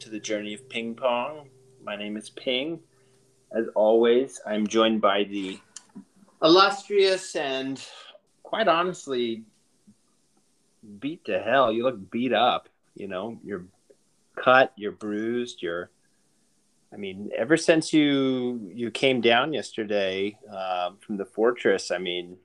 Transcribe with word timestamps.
To 0.00 0.10
the 0.10 0.20
journey 0.20 0.54
of 0.54 0.68
ping 0.68 0.94
pong. 0.94 1.48
My 1.82 1.96
name 1.96 2.16
is 2.16 2.28
Ping. 2.28 2.80
As 3.56 3.66
always, 3.74 4.40
I'm 4.46 4.66
joined 4.66 5.00
by 5.00 5.24
the 5.24 5.58
illustrious 6.42 7.34
and 7.36 7.82
quite 8.42 8.68
honestly 8.68 9.44
beat 10.98 11.24
to 11.24 11.40
hell. 11.40 11.72
You 11.72 11.84
look 11.84 12.10
beat 12.10 12.32
up, 12.32 12.68
you 12.94 13.08
know, 13.08 13.38
you're 13.42 13.64
cut, 14.36 14.72
you're 14.76 14.92
bruised, 14.92 15.62
you're 15.62 15.90
I 16.92 16.96
mean, 16.96 17.30
ever 17.36 17.56
since 17.56 17.92
you 17.92 18.70
you 18.72 18.90
came 18.90 19.20
down 19.20 19.52
yesterday 19.52 20.38
um, 20.48 20.98
from 20.98 21.16
the 21.16 21.24
fortress, 21.24 21.90
I 21.90 21.98
mean, 21.98 22.36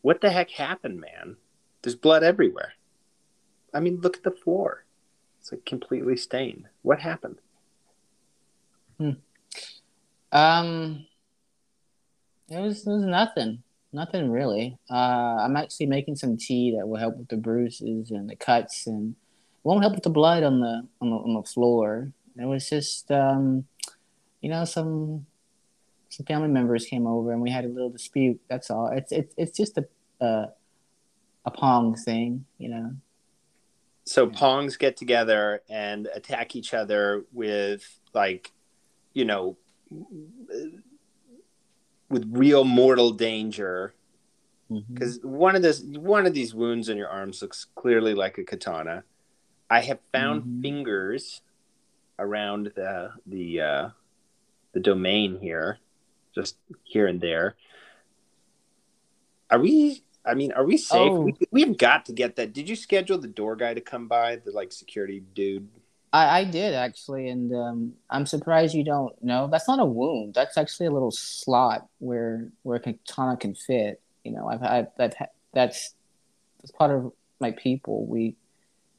what 0.00 0.20
the 0.20 0.30
heck 0.30 0.50
happened, 0.50 1.00
man? 1.00 1.36
There's 1.82 1.94
blood 1.94 2.22
everywhere. 2.22 2.72
I 3.74 3.80
mean, 3.80 4.00
look 4.00 4.16
at 4.16 4.24
the 4.24 4.30
floor. 4.30 4.84
It's 5.42 5.50
like 5.50 5.64
completely 5.66 6.16
stained. 6.16 6.66
What 6.82 7.00
happened? 7.00 7.38
Hmm. 8.98 9.10
Um, 10.30 11.04
it 12.48 12.60
was, 12.60 12.86
it 12.86 12.90
was 12.90 13.02
nothing. 13.02 13.64
Nothing 13.92 14.30
really. 14.30 14.78
Uh, 14.88 14.94
I'm 15.42 15.56
actually 15.56 15.86
making 15.86 16.14
some 16.14 16.36
tea 16.36 16.76
that 16.78 16.86
will 16.86 16.96
help 16.96 17.16
with 17.16 17.26
the 17.26 17.36
bruises 17.36 18.12
and 18.12 18.30
the 18.30 18.36
cuts, 18.36 18.86
and 18.86 19.16
won't 19.64 19.82
help 19.82 19.94
with 19.94 20.04
the 20.04 20.10
blood 20.10 20.44
on 20.44 20.60
the 20.60 20.86
on 21.00 21.10
the, 21.10 21.16
on 21.16 21.34
the 21.34 21.42
floor. 21.42 22.12
It 22.40 22.44
was 22.44 22.70
just, 22.70 23.10
um, 23.10 23.64
you 24.42 24.48
know, 24.48 24.64
some 24.64 25.26
some 26.08 26.24
family 26.24 26.48
members 26.50 26.86
came 26.86 27.04
over 27.04 27.32
and 27.32 27.42
we 27.42 27.50
had 27.50 27.64
a 27.64 27.68
little 27.68 27.90
dispute. 27.90 28.40
That's 28.48 28.70
all. 28.70 28.86
It's 28.94 29.10
it's 29.10 29.34
it's 29.36 29.56
just 29.56 29.76
a 29.76 29.84
a, 30.20 30.50
a 31.44 31.50
pong 31.50 31.96
thing, 31.96 32.46
you 32.58 32.68
know. 32.68 32.92
So 34.04 34.28
yeah. 34.28 34.38
pongs 34.38 34.78
get 34.78 34.96
together 34.96 35.62
and 35.68 36.08
attack 36.14 36.56
each 36.56 36.74
other 36.74 37.24
with 37.32 37.88
like, 38.12 38.52
you 39.12 39.24
know, 39.24 39.56
with 42.08 42.26
real 42.30 42.64
mortal 42.64 43.12
danger. 43.12 43.94
Because 44.68 45.18
mm-hmm. 45.18 45.28
one 45.28 45.56
of 45.56 45.62
this 45.62 45.82
one 45.82 46.26
of 46.26 46.34
these 46.34 46.54
wounds 46.54 46.88
in 46.88 46.96
your 46.96 47.08
arms 47.08 47.42
looks 47.42 47.66
clearly 47.74 48.14
like 48.14 48.38
a 48.38 48.44
katana. 48.44 49.04
I 49.68 49.80
have 49.80 49.98
found 50.12 50.42
mm-hmm. 50.42 50.62
fingers 50.62 51.42
around 52.18 52.72
the 52.74 53.12
the 53.26 53.60
uh, 53.60 53.88
the 54.72 54.80
domain 54.80 55.38
here, 55.40 55.78
just 56.34 56.56
here 56.84 57.06
and 57.06 57.20
there. 57.20 57.56
Are 59.50 59.58
we? 59.58 60.02
I 60.24 60.34
mean, 60.34 60.52
are 60.52 60.64
we 60.64 60.76
safe? 60.76 61.10
Oh. 61.10 61.20
We, 61.20 61.34
we've 61.50 61.76
got 61.76 62.06
to 62.06 62.12
get 62.12 62.36
that. 62.36 62.52
Did 62.52 62.68
you 62.68 62.76
schedule 62.76 63.18
the 63.18 63.28
door 63.28 63.56
guy 63.56 63.74
to 63.74 63.80
come 63.80 64.08
by, 64.08 64.36
the 64.36 64.52
like 64.52 64.72
security 64.72 65.22
dude? 65.34 65.68
I, 66.12 66.40
I 66.40 66.44
did 66.44 66.74
actually, 66.74 67.28
and 67.28 67.54
um, 67.54 67.92
I'm 68.10 68.26
surprised 68.26 68.74
you 68.74 68.84
don't 68.84 69.20
know. 69.22 69.48
That's 69.50 69.66
not 69.66 69.80
a 69.80 69.84
wound. 69.84 70.34
That's 70.34 70.58
actually 70.58 70.86
a 70.86 70.90
little 70.90 71.10
slot 71.10 71.88
where 71.98 72.48
where 72.62 72.76
a 72.76 72.80
katana 72.80 73.36
can 73.36 73.54
fit. 73.54 74.00
You 74.22 74.32
know, 74.32 74.46
I've 74.46 74.60
had 74.60 74.92
that. 74.98 75.32
That's 75.52 75.94
that's 76.60 76.70
part 76.70 76.90
of 76.90 77.12
my 77.40 77.50
people. 77.52 78.06
We 78.06 78.36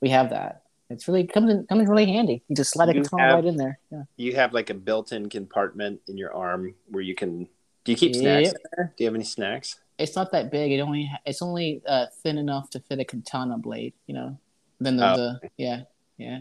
we 0.01 0.09
have 0.09 0.31
that. 0.31 0.63
It's 0.89 1.07
really 1.07 1.25
comes 1.25 1.51
in 1.51 1.67
comes 1.67 1.83
in 1.83 1.89
really 1.89 2.07
handy. 2.07 2.43
You 2.47 2.55
just 2.55 2.71
slide 2.71 2.89
a 2.89 2.93
katana 2.93 3.23
have, 3.23 3.35
right 3.35 3.45
in 3.45 3.57
there. 3.57 3.79
Yeah. 3.91 4.03
You 4.17 4.35
have 4.35 4.53
like 4.53 4.69
a 4.69 4.73
built-in 4.73 5.29
compartment 5.29 6.01
in 6.07 6.17
your 6.17 6.33
arm 6.33 6.75
where 6.89 7.03
you 7.03 7.15
can. 7.15 7.47
Do 7.85 7.91
you 7.91 7.97
keep 7.97 8.15
snacks 8.15 8.47
yep. 8.47 8.55
there? 8.75 8.93
Do 8.97 9.03
you 9.03 9.07
have 9.07 9.15
any 9.15 9.23
snacks? 9.23 9.79
It's 9.97 10.15
not 10.15 10.31
that 10.31 10.51
big. 10.51 10.71
It 10.71 10.79
only 10.79 11.11
it's 11.25 11.41
only 11.41 11.81
uh, 11.87 12.07
thin 12.23 12.37
enough 12.37 12.69
to 12.71 12.79
fit 12.79 12.99
a 12.99 13.05
katana 13.05 13.57
blade. 13.57 13.93
You 14.07 14.15
know. 14.15 14.37
Then 14.79 14.97
the, 14.97 15.11
oh. 15.11 15.15
the 15.15 15.49
yeah 15.57 15.81
yeah. 16.17 16.39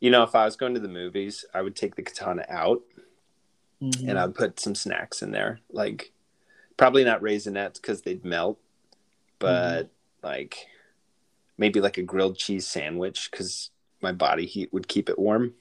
You 0.00 0.10
know, 0.10 0.22
if 0.22 0.34
I 0.34 0.44
was 0.44 0.56
going 0.56 0.74
to 0.74 0.80
the 0.80 0.88
movies, 0.88 1.44
I 1.52 1.60
would 1.60 1.76
take 1.76 1.94
the 1.94 2.02
katana 2.02 2.46
out, 2.48 2.80
mm-hmm. 3.82 4.08
and 4.08 4.18
I'd 4.18 4.34
put 4.34 4.58
some 4.58 4.74
snacks 4.74 5.20
in 5.20 5.30
there, 5.30 5.60
like 5.70 6.12
probably 6.78 7.04
not 7.04 7.20
Raisinets 7.20 7.74
because 7.74 8.00
they'd 8.00 8.24
melt, 8.24 8.58
but 9.38 9.82
mm-hmm. 9.82 10.26
like 10.26 10.66
maybe 11.58 11.80
like 11.82 11.98
a 11.98 12.02
grilled 12.02 12.38
cheese 12.38 12.66
sandwich 12.66 13.30
because 13.30 13.70
my 14.00 14.12
body 14.12 14.46
heat 14.46 14.72
would 14.72 14.88
keep 14.88 15.10
it 15.10 15.18
warm. 15.18 15.52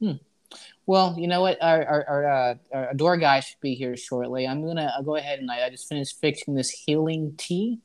Hmm. 0.00 0.14
Well, 0.86 1.14
you 1.18 1.28
know 1.28 1.40
what? 1.40 1.62
Our 1.62 1.84
our, 1.84 2.04
our, 2.08 2.30
uh, 2.30 2.54
our 2.72 2.94
door 2.94 3.16
guy 3.16 3.40
should 3.40 3.60
be 3.60 3.74
here 3.74 3.96
shortly. 3.96 4.46
I'm 4.46 4.64
gonna 4.66 4.92
I'll 4.96 5.02
go 5.02 5.16
ahead 5.16 5.38
and 5.38 5.50
I, 5.50 5.66
I 5.66 5.70
just 5.70 5.88
finished 5.88 6.20
fixing 6.20 6.54
this 6.54 6.70
healing 6.70 7.34
tea 7.36 7.78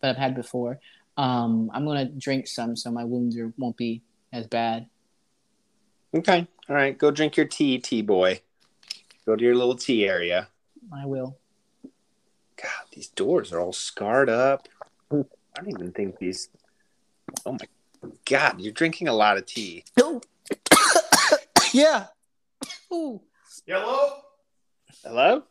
that 0.00 0.10
I've 0.10 0.16
had 0.16 0.34
before. 0.34 0.80
Um, 1.16 1.70
I'm 1.72 1.84
gonna 1.86 2.06
drink 2.06 2.46
some 2.46 2.76
so 2.76 2.90
my 2.90 3.04
wounds 3.04 3.36
are, 3.38 3.52
won't 3.58 3.76
be 3.76 4.02
as 4.32 4.46
bad. 4.46 4.86
Okay. 6.14 6.46
All 6.68 6.76
right. 6.76 6.96
Go 6.96 7.10
drink 7.10 7.36
your 7.36 7.46
tea, 7.46 7.78
tea 7.78 8.02
boy. 8.02 8.40
Go 9.26 9.36
to 9.36 9.44
your 9.44 9.54
little 9.54 9.76
tea 9.76 10.06
area. 10.06 10.48
I 10.92 11.06
will. 11.06 11.38
God, 12.62 12.86
these 12.92 13.08
doors 13.08 13.52
are 13.52 13.60
all 13.60 13.72
scarred 13.72 14.30
up. 14.30 14.68
I 15.10 15.24
don't 15.56 15.70
even 15.70 15.92
think 15.92 16.18
these. 16.18 16.48
Oh 17.44 17.52
my 17.52 17.66
god, 18.24 18.60
you're 18.60 18.72
drinking 18.72 19.08
a 19.08 19.12
lot 19.12 19.38
of 19.38 19.46
tea. 19.46 19.84
Yeah. 21.74 22.06
Ooh. 22.92 23.20
Hello. 23.66 23.84
Oh, 23.86 24.22
hello. 25.04 25.42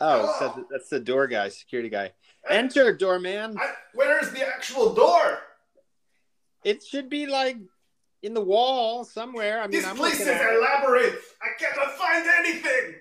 Oh, 0.00 0.36
so 0.38 0.66
that's 0.70 0.88
the 0.88 1.00
door 1.00 1.26
guy, 1.26 1.48
security 1.48 1.90
guy. 1.90 2.12
Enter, 2.48 2.96
doorman. 2.96 3.56
I, 3.58 3.72
where's 3.94 4.30
the 4.30 4.46
actual 4.46 4.94
door? 4.94 5.40
It 6.64 6.82
should 6.82 7.10
be 7.10 7.26
like 7.26 7.56
in 8.22 8.32
the 8.32 8.40
wall 8.40 9.04
somewhere. 9.04 9.60
I 9.60 9.62
mean, 9.62 9.72
this 9.72 9.86
I'm 9.86 9.96
place 9.96 10.20
is 10.20 10.28
elaborate. 10.28 11.18
I 11.42 11.48
cannot 11.58 11.92
find 11.96 12.26
anything. 12.38 12.94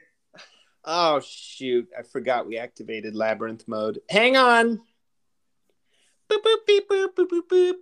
Oh 0.83 1.19
shoot! 1.19 1.87
I 1.97 2.03
forgot 2.03 2.47
we 2.47 2.57
activated 2.57 3.15
labyrinth 3.15 3.67
mode. 3.67 3.99
Hang 4.09 4.37
on. 4.37 4.81
Boop, 6.29 6.43
boop, 6.43 6.65
beep, 6.65 6.89
boop, 6.89 7.15
boop, 7.15 7.27
boop, 7.27 7.47
boop. 7.51 7.73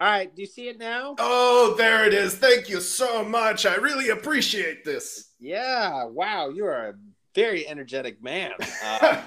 All 0.00 0.08
right, 0.08 0.34
do 0.34 0.40
you 0.40 0.48
see 0.48 0.68
it 0.68 0.78
now? 0.78 1.14
Oh, 1.18 1.74
there 1.76 2.06
it 2.06 2.14
is. 2.14 2.34
Thank 2.34 2.70
you 2.70 2.80
so 2.80 3.22
much. 3.22 3.66
I 3.66 3.74
really 3.74 4.08
appreciate 4.08 4.82
this. 4.82 5.34
Yeah, 5.38 6.04
wow, 6.04 6.48
you 6.48 6.64
are 6.64 6.88
a 6.88 6.94
very 7.34 7.68
energetic 7.68 8.22
man. 8.22 8.52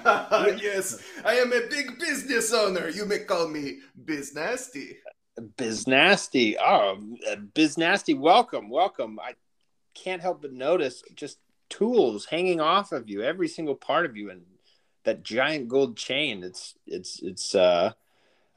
Uh, 0.06 0.52
yes, 0.60 1.00
I 1.24 1.36
am 1.36 1.52
a 1.52 1.66
big 1.70 1.98
business 1.98 2.52
owner. 2.52 2.88
You 2.88 3.06
may 3.06 3.20
call 3.20 3.48
me 3.48 3.78
Biz 4.04 4.34
Nasty. 4.34 4.96
Biz 5.56 5.86
Nasty. 5.86 6.58
Oh, 6.58 6.98
Biz 7.54 7.78
Nasty, 7.78 8.14
welcome, 8.14 8.68
welcome. 8.68 9.18
I 9.20 9.34
can't 9.94 10.20
help 10.20 10.42
but 10.42 10.52
notice 10.52 11.02
just 11.14 11.38
tools 11.70 12.26
hanging 12.26 12.60
off 12.60 12.92
of 12.92 13.08
you, 13.08 13.22
every 13.22 13.48
single 13.48 13.76
part 13.76 14.06
of 14.06 14.16
you, 14.16 14.30
and 14.30 14.42
that 15.04 15.22
giant 15.22 15.68
gold 15.68 15.96
chain. 15.96 16.42
It's 16.42 16.74
it's 16.86 17.20
it's 17.22 17.54
uh 17.54 17.92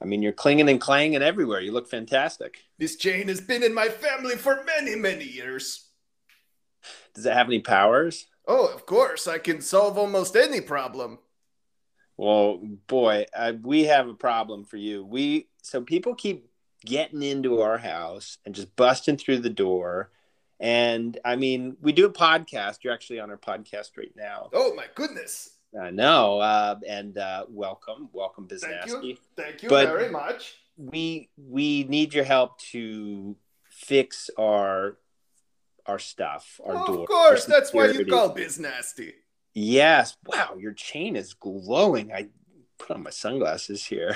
I 0.01 0.05
mean, 0.05 0.21
you're 0.21 0.31
clinging 0.31 0.69
and 0.69 0.79
clanging 0.79 1.21
everywhere. 1.21 1.61
You 1.61 1.71
look 1.71 1.89
fantastic. 1.89 2.57
This 2.77 2.95
chain 2.95 3.27
has 3.27 3.41
been 3.41 3.63
in 3.63 3.73
my 3.73 3.89
family 3.89 4.35
for 4.35 4.63
many, 4.63 4.95
many 4.95 5.25
years. 5.25 5.89
Does 7.13 7.25
it 7.25 7.33
have 7.33 7.47
any 7.47 7.59
powers? 7.59 8.27
Oh, 8.47 8.67
of 8.67 8.85
course. 8.85 9.27
I 9.27 9.39
can 9.39 9.61
solve 9.61 9.97
almost 9.97 10.35
any 10.35 10.61
problem. 10.61 11.19
Well, 12.15 12.61
boy, 12.87 13.25
uh, 13.35 13.53
we 13.61 13.83
have 13.85 14.07
a 14.07 14.13
problem 14.13 14.65
for 14.65 14.77
you. 14.77 15.05
We 15.05 15.49
so 15.61 15.81
people 15.81 16.15
keep 16.15 16.49
getting 16.85 17.21
into 17.21 17.61
our 17.61 17.77
house 17.77 18.37
and 18.45 18.55
just 18.55 18.75
busting 18.75 19.17
through 19.17 19.39
the 19.39 19.49
door. 19.49 20.11
And 20.59 21.19
I 21.23 21.35
mean, 21.35 21.77
we 21.81 21.91
do 21.91 22.05
a 22.05 22.13
podcast. 22.13 22.83
You're 22.83 22.93
actually 22.93 23.19
on 23.19 23.29
our 23.29 23.37
podcast 23.37 23.97
right 23.97 24.13
now. 24.15 24.49
Oh 24.53 24.73
my 24.73 24.85
goodness. 24.95 25.56
I 25.79 25.91
know. 25.91 26.39
Uh, 26.39 26.79
and 26.87 27.17
uh, 27.17 27.45
welcome, 27.49 28.09
welcome, 28.13 28.45
Biz 28.45 28.63
Nasty. 28.63 28.91
Thank 28.91 29.03
you, 29.03 29.17
thank 29.35 29.63
you 29.63 29.69
but 29.69 29.87
very 29.87 30.09
much. 30.09 30.55
We 30.77 31.29
we 31.37 31.83
need 31.85 32.13
your 32.13 32.23
help 32.23 32.59
to 32.71 33.35
fix 33.69 34.29
our 34.37 34.97
our 35.85 35.99
stuff. 35.99 36.59
Our 36.63 36.85
door. 36.85 37.01
Of 37.01 37.07
course, 37.07 37.45
that's 37.45 37.73
why 37.73 37.87
you 37.87 38.05
call 38.05 38.35
Biznasty. 38.35 39.13
Yes. 39.53 40.15
Wow, 40.25 40.55
your 40.59 40.73
chain 40.73 41.15
is 41.15 41.33
glowing. 41.33 42.11
I 42.13 42.27
put 42.77 42.95
on 42.95 43.03
my 43.03 43.09
sunglasses 43.09 43.83
here. 43.83 44.15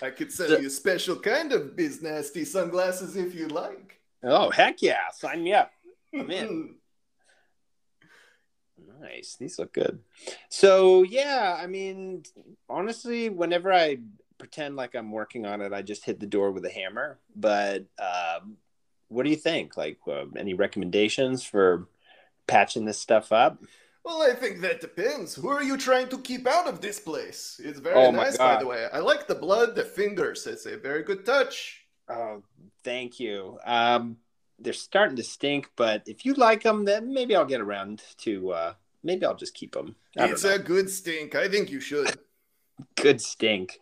I 0.00 0.10
could 0.10 0.30
sell 0.32 0.48
so, 0.48 0.58
you 0.58 0.68
a 0.68 0.70
special 0.70 1.16
kind 1.16 1.52
of 1.52 1.74
Biznasty 1.74 2.46
sunglasses 2.46 3.16
if 3.16 3.34
you 3.34 3.48
like. 3.48 4.00
Oh 4.22 4.50
heck 4.50 4.82
yeah! 4.82 5.10
Sign 5.12 5.42
me 5.42 5.54
up. 5.54 5.72
I'm 6.14 6.30
in. 6.30 6.74
Nice. 9.00 9.36
These 9.38 9.58
look 9.58 9.72
good. 9.72 10.00
So 10.48 11.02
yeah, 11.02 11.56
I 11.60 11.66
mean, 11.66 12.24
honestly, 12.68 13.28
whenever 13.28 13.72
I 13.72 13.98
pretend 14.38 14.76
like 14.76 14.94
I'm 14.94 15.12
working 15.12 15.46
on 15.46 15.60
it, 15.60 15.72
I 15.72 15.82
just 15.82 16.04
hit 16.04 16.20
the 16.20 16.26
door 16.26 16.50
with 16.50 16.64
a 16.64 16.70
hammer. 16.70 17.18
But 17.34 17.86
um, 17.98 18.56
what 19.08 19.24
do 19.24 19.30
you 19.30 19.36
think? 19.36 19.76
Like, 19.76 19.98
uh, 20.06 20.24
any 20.36 20.54
recommendations 20.54 21.42
for 21.42 21.88
patching 22.46 22.84
this 22.84 22.98
stuff 22.98 23.32
up? 23.32 23.62
Well, 24.04 24.22
I 24.22 24.34
think 24.34 24.60
that 24.62 24.80
depends. 24.80 25.34
Who 25.34 25.48
are 25.48 25.62
you 25.62 25.76
trying 25.76 26.08
to 26.08 26.18
keep 26.18 26.46
out 26.46 26.66
of 26.66 26.80
this 26.80 26.98
place? 26.98 27.60
It's 27.62 27.78
very 27.78 27.96
oh 27.96 28.10
nice, 28.10 28.38
by 28.38 28.56
the 28.56 28.66
way. 28.66 28.86
I 28.92 29.00
like 29.00 29.26
the 29.26 29.34
blood, 29.34 29.74
the 29.74 29.84
fingers. 29.84 30.46
It's 30.46 30.66
a 30.66 30.76
very 30.76 31.02
good 31.02 31.26
touch. 31.26 31.84
Oh, 32.08 32.42
Thank 32.84 33.20
you. 33.20 33.58
Um, 33.66 34.16
they're 34.58 34.72
starting 34.72 35.16
to 35.16 35.22
stink, 35.22 35.70
but 35.76 36.04
if 36.06 36.24
you 36.24 36.34
like 36.34 36.62
them, 36.62 36.84
then 36.84 37.12
maybe 37.12 37.36
I'll 37.36 37.44
get 37.44 37.60
around 37.60 38.02
to. 38.18 38.50
Uh, 38.52 38.72
maybe 39.08 39.24
I'll 39.26 39.34
just 39.44 39.54
keep 39.54 39.72
them. 39.72 39.96
It's 40.14 40.44
a 40.44 40.58
good 40.58 40.88
stink. 40.90 41.34
I 41.34 41.48
think 41.48 41.70
you 41.70 41.80
should. 41.80 42.08
Good 42.94 43.20
stink. 43.20 43.80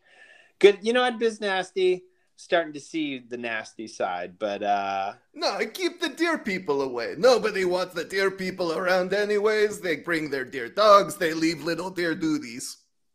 Good. 0.58 0.78
You 0.80 0.94
know 0.94 1.02
what, 1.02 1.18
Biz 1.18 1.38
Nasty? 1.40 2.04
Starting 2.36 2.72
to 2.72 2.80
see 2.80 3.18
the 3.18 3.36
nasty 3.36 3.86
side, 3.88 4.38
but 4.38 4.62
uh 4.62 5.12
No, 5.34 5.50
I 5.52 5.66
keep 5.66 6.00
the 6.00 6.08
deer 6.10 6.38
people 6.38 6.80
away. 6.82 7.14
Nobody 7.18 7.64
wants 7.66 7.94
the 7.94 8.04
deer 8.04 8.30
people 8.30 8.72
around, 8.72 9.12
anyways. 9.12 9.80
They 9.80 9.96
bring 9.96 10.30
their 10.30 10.44
deer 10.44 10.68
dogs. 10.70 11.16
They 11.16 11.34
leave 11.34 11.62
little 11.62 11.90
deer 11.90 12.14
duties. 12.14 12.66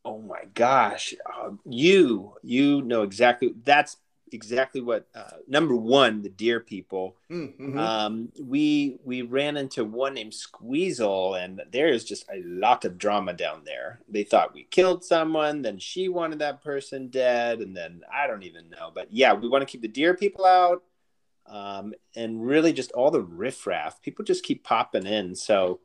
oh 0.05 0.19
my 0.33 0.43
gosh, 0.53 1.13
uh, 1.33 1.51
you 1.65 2.35
you 2.43 2.81
know 2.81 3.01
exactly. 3.03 3.53
That's 3.63 3.97
exactly 4.33 4.81
what 4.81 5.07
uh, 5.15 5.37
number 5.47 5.75
one, 5.75 6.21
the 6.21 6.29
deer 6.29 6.59
people. 6.59 7.15
Mm-hmm. 7.29 7.77
Um, 7.77 8.31
we 8.41 8.97
we 9.03 9.21
ran 9.21 9.57
into 9.57 9.83
one 9.83 10.13
named 10.13 10.33
Squeezle, 10.33 11.43
and 11.43 11.61
there 11.71 11.87
is 11.87 12.03
just 12.03 12.25
a 12.29 12.41
lot 12.45 12.85
of 12.85 12.97
drama 12.97 13.33
down 13.33 13.63
there. 13.65 13.99
They 14.07 14.23
thought 14.23 14.53
we 14.53 14.63
killed 14.63 15.03
someone, 15.03 15.61
then 15.61 15.79
she 15.79 16.09
wanted 16.09 16.39
that 16.39 16.63
person 16.63 17.09
dead, 17.09 17.59
and 17.59 17.75
then 17.75 18.01
I 18.13 18.27
don't 18.27 18.43
even 18.43 18.69
know. 18.69 18.91
But 18.93 19.11
yeah, 19.11 19.33
we 19.33 19.47
want 19.47 19.61
to 19.61 19.71
keep 19.71 19.81
the 19.81 19.87
deer 19.87 20.15
people 20.15 20.45
out, 20.45 20.83
um, 21.45 21.93
and 22.15 22.45
really 22.45 22.73
just 22.73 22.91
all 22.91 23.11
the 23.11 23.21
riffraff. 23.23 24.01
People 24.01 24.25
just 24.25 24.43
keep 24.43 24.63
popping 24.63 25.05
in. 25.05 25.35
So, 25.35 25.79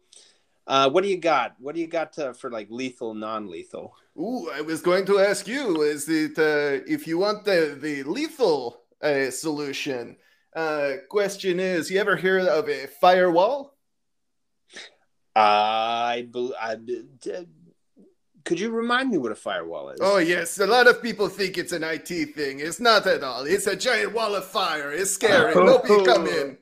uh, 0.67 0.91
what 0.91 1.03
do 1.03 1.11
you 1.11 1.19
got? 1.19 1.57
What 1.59 1.75
do 1.75 1.81
you 1.81 1.87
got 1.87 2.15
to, 2.15 2.35
for 2.35 2.51
like 2.51 2.69
lethal, 2.71 3.15
non-lethal? 3.15 3.95
Ooh, 4.19 4.51
I 4.53 4.63
was 4.63 4.81
going 4.81 5.05
to 5.07 5.19
ask 5.19 5.47
you: 5.47 5.83
Is 5.83 6.09
it 6.09 6.39
uh, 6.39 6.83
if 6.87 7.07
you 7.07 7.19
want 7.19 7.45
the 7.45 7.77
the 7.81 8.03
lethal 8.05 8.83
uh, 9.03 9.31
solution? 9.31 10.17
Uh, 10.55 10.93
question 11.11 11.61
is: 11.61 11.91
You 11.91 12.01
ever 12.01 12.17
hear 12.17 12.39
of 12.39 12.69
a 12.69 12.87
firewall? 12.87 13.75
I, 15.37 16.27
bel 16.33 16.55
I 16.59 16.77
could 18.47 18.61
you 18.61 18.71
remind 18.71 19.11
me 19.11 19.19
what 19.19 19.33
a 19.33 19.35
firewall 19.35 19.91
is? 19.91 19.99
Oh 20.01 20.19
yes, 20.19 20.59
a 20.61 20.67
lot 20.67 20.87
of 20.87 21.03
people 21.03 21.29
think 21.29 21.59
it's 21.59 21.73
an 21.73 21.83
IT 21.83 22.35
thing. 22.35 22.61
It's 22.61 22.81
not 22.81 23.07
at 23.07 23.23
all. 23.23 23.45
It's 23.45 23.67
a 23.67 23.77
giant 23.77 24.15
wall 24.15 24.35
of 24.37 24.45
fire. 24.45 24.93
It's 24.93 25.11
scary. 25.11 25.53
Nobody 25.57 26.05
come 26.05 26.27
in. 26.27 26.57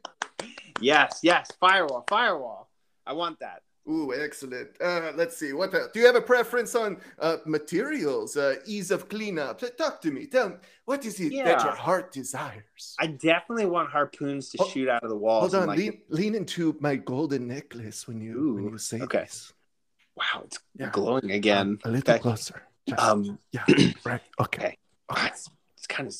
Yes, 0.81 1.21
yes, 1.23 1.53
firewall, 1.61 2.05
firewall. 2.09 2.71
I 3.07 3.13
want 3.13 3.39
that. 3.41 3.63
Ooh, 3.87 4.15
excellent. 4.15 4.71
Uh, 4.81 5.13
let's 5.15 5.37
see. 5.37 5.53
What 5.53 5.75
else? 5.75 5.91
do 5.93 6.01
you 6.01 6.07
have 6.07 6.15
a 6.15 6.21
preference 6.23 6.75
on 6.75 6.97
uh, 7.19 7.37
materials, 7.45 8.35
uh, 8.37 8.55
ease 8.67 8.91
of 8.91 9.09
cleanup? 9.11 9.61
Talk 9.77 10.01
to 10.03 10.11
me. 10.11 10.27
Tell 10.27 10.49
me 10.51 10.55
what 10.87 11.05
is 11.05 11.21
it 11.21 11.33
that 11.45 11.63
your 11.63 11.75
heart 11.75 12.11
desires? 12.11 12.97
I 12.99 13.09
definitely 13.09 13.67
want 13.67 13.91
harpoons 13.91 14.49
to 14.51 14.59
Oh, 14.63 14.69
shoot 14.69 14.89
out 14.89 15.03
of 15.03 15.11
the 15.11 15.17
walls. 15.17 15.53
Hold 15.53 15.63
on, 15.65 15.69
like, 15.69 15.79
lean, 15.79 16.01
lean 16.09 16.35
into 16.35 16.75
my 16.81 16.97
golden 16.97 17.47
necklace 17.47 18.09
when 18.09 18.23
you 18.23 18.55
when 18.55 18.65
you 18.73 18.79
say 18.79 19.01
okay. 19.03 19.19
this. 19.25 19.53
wow, 20.17 20.43
it's 20.47 20.59
Yeah. 20.79 20.89
glowing 20.91 21.31
again. 21.33 21.79
A 21.85 21.91
little 21.91 22.11
Okay. 22.15 22.23
closer. 22.23 22.63
Just- 22.89 23.03
Um, 23.03 23.39
yeah, 23.53 23.65
right. 24.05 24.21
Okay. 24.41 24.79
ah, 25.11 25.27
it's, 25.27 25.51
it's 25.77 25.87
kind 25.87 26.09
of, 26.09 26.15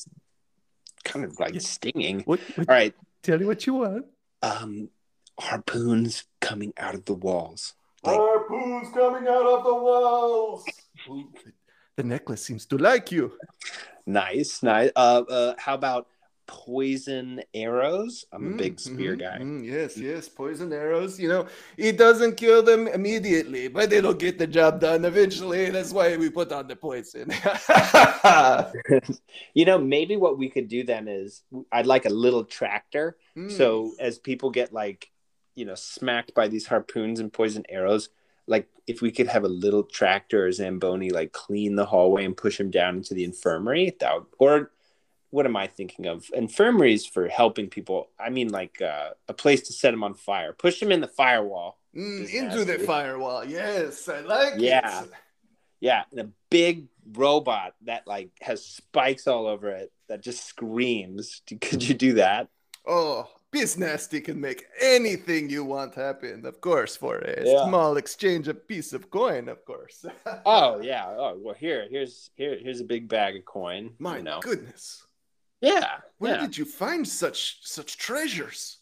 kind 1.03 1.25
of 1.25 1.39
like 1.39 1.53
Yeah. 1.55 1.61
stinging. 1.61 2.19
What, 2.21 2.39
what, 2.55 2.69
All 2.69 2.75
right, 2.75 2.93
Tell 3.23 3.39
me 3.39 3.45
what 3.45 3.65
you 3.65 3.73
want. 3.75 4.05
um, 4.43 4.89
harpoons 5.39 6.25
coming 6.41 6.73
out 6.77 6.95
of 6.95 7.05
the 7.05 7.13
walls. 7.13 7.73
Like- 8.03 8.17
Harpoons 8.17 8.89
coming 8.93 9.27
out 9.27 9.45
of 9.45 9.63
the 9.63 9.73
walls. 9.73 10.65
The 11.97 12.03
necklace 12.03 12.43
seems 12.43 12.65
to 12.67 12.77
like 12.77 13.11
you. 13.11 13.33
Nice, 14.05 14.61
nice. 14.61 14.91
Uh, 14.95 15.23
uh, 15.27 15.55
how 15.57 15.73
about 15.73 16.07
poison 16.45 17.41
arrows? 17.55 18.25
I'm 18.31 18.45
a 18.45 18.49
Mm, 18.51 18.57
big 18.57 18.79
spear 18.79 19.15
mhm, 19.15 19.19
guy. 19.19 19.37
mm, 19.39 19.65
yes, 19.65 19.97
yes, 19.97 20.29
poison 20.29 20.71
arrows. 20.71 21.19
You 21.19 21.29
know, 21.29 21.47
it 21.77 21.97
doesn't 21.97 22.35
kill 22.37 22.61
them 22.61 22.87
immediately, 22.87 23.67
but 23.67 23.91
it'll 23.91 24.13
get 24.13 24.37
the 24.37 24.45
job 24.45 24.79
done 24.79 25.05
eventually. 25.05 25.71
That's 25.71 25.91
why 25.91 26.15
we 26.17 26.29
put 26.29 26.51
on 26.51 26.67
the 26.67 26.75
poison. 26.75 27.31
you 29.55 29.65
know, 29.65 29.79
maybe 29.79 30.17
what 30.17 30.37
we 30.37 30.49
could 30.49 30.67
do 30.67 30.83
then 30.83 31.07
is 31.07 31.41
I'd 31.71 31.87
like 31.87 32.05
a 32.05 32.09
little 32.13 32.43
tractor. 32.43 33.17
Mm. 33.35 33.51
So 33.51 33.93
as 33.99 34.19
people 34.19 34.51
get 34.51 34.71
like, 34.71 35.09
you 35.55 35.65
know, 35.65 35.75
smacked 35.75 36.33
by 36.33 36.47
these 36.47 36.67
harpoons 36.67 37.19
and 37.19 37.31
poison 37.31 37.63
arrows, 37.69 38.09
like 38.47 38.67
if 38.87 39.01
we 39.01 39.11
could 39.11 39.27
have 39.27 39.43
a 39.43 39.47
little 39.49 39.83
tractor 39.83 40.45
or 40.45 40.51
Zamboni 40.51 41.09
like 41.09 41.31
clean 41.31 41.75
the 41.75 41.85
hallway 41.85 42.25
and 42.25 42.37
push 42.37 42.59
him 42.59 42.69
down 42.69 42.97
into 42.97 43.13
the 43.13 43.23
infirmary, 43.23 43.95
that 43.99 44.13
would, 44.13 44.25
or 44.37 44.71
what 45.31 45.45
am 45.45 45.55
I 45.55 45.67
thinking 45.67 46.05
of? 46.05 46.29
Infirmaries 46.33 47.05
for 47.05 47.27
helping 47.27 47.67
people. 47.69 48.09
I 48.19 48.29
mean, 48.29 48.49
like 48.49 48.81
uh, 48.81 49.09
a 49.27 49.33
place 49.33 49.61
to 49.63 49.73
set 49.73 49.91
them 49.91 50.03
on 50.03 50.13
fire. 50.13 50.53
Push 50.53 50.79
them 50.79 50.91
in 50.91 51.01
the 51.01 51.07
firewall. 51.07 51.79
Mm, 51.95 52.29
into 52.31 52.63
the 52.65 52.79
firewall. 52.79 53.43
Yes, 53.43 54.07
I 54.07 54.21
like 54.21 54.53
Yeah. 54.57 55.03
it. 55.03 55.09
Yeah, 55.81 56.03
and 56.11 56.19
a 56.21 56.29
big 56.49 56.85
robot 57.13 57.75
that 57.81 58.07
like 58.07 58.29
has 58.41 58.65
spikes 58.65 59.27
all 59.27 59.45
over 59.45 59.69
it 59.71 59.91
that 60.07 60.21
just 60.21 60.45
screams. 60.45 61.41
Could 61.61 61.83
you 61.83 61.93
do 61.93 62.13
that? 62.13 62.47
Oh, 62.87 63.29
Biz 63.51 63.77
Nasty 63.77 64.19
can 64.21 64.39
make 64.41 64.65
anything 64.81 65.49
you 65.49 65.63
want 65.63 65.95
happen, 65.95 66.45
of 66.45 66.59
course, 66.59 66.95
for 66.97 67.17
a 67.19 67.45
Yeah. 67.45 67.65
small 67.67 67.95
exchange 67.97 68.47
of 68.49 68.67
piece 68.67 68.91
of 68.93 69.09
coin, 69.09 69.47
of 69.49 69.63
course. 69.65 70.05
Oh 70.45 70.81
yeah. 70.81 71.05
Oh 71.07 71.37
well, 71.39 71.55
here, 71.55 71.87
here's 71.89 72.29
here, 72.35 72.57
here's 72.61 72.81
a 72.81 72.85
big 72.85 73.07
bag 73.07 73.35
of 73.37 73.45
coin. 73.45 73.93
My 73.99 74.17
you 74.17 74.23
know. 74.23 74.39
goodness. 74.41 75.05
Yeah. 75.61 75.99
Where 76.17 76.35
yeah. 76.35 76.41
did 76.41 76.57
you 76.57 76.65
find 76.65 77.07
such 77.07 77.59
such 77.65 77.97
treasures? 77.97 78.77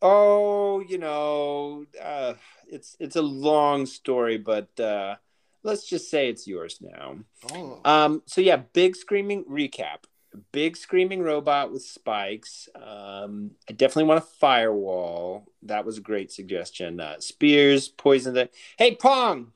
Oh, 0.00 0.80
you 0.80 0.98
know, 0.98 1.86
uh, 2.00 2.34
it's 2.68 2.96
it's 3.00 3.16
a 3.16 3.22
long 3.22 3.86
story, 3.86 4.38
but 4.38 4.68
uh, 4.78 5.16
let's 5.62 5.88
just 5.88 6.10
say 6.10 6.28
it's 6.28 6.46
yours 6.46 6.78
now. 6.80 7.16
Oh, 7.52 7.80
Um, 7.84 8.22
so 8.26 8.40
yeah, 8.40 8.56
big 8.74 8.96
screaming 8.96 9.44
recap. 9.46 10.04
Big 10.52 10.76
screaming 10.76 11.22
robot 11.22 11.70
with 11.72 11.82
spikes. 11.82 12.68
Um, 12.74 13.52
I 13.68 13.72
definitely 13.72 14.04
want 14.08 14.18
a 14.24 14.26
firewall. 14.26 15.46
That 15.62 15.84
was 15.84 15.98
a 15.98 16.00
great 16.00 16.32
suggestion. 16.32 16.98
Uh, 17.00 17.20
spears, 17.20 17.88
poison. 17.88 18.34
The 18.34 18.48
hey, 18.76 18.96
Pong, 18.96 19.52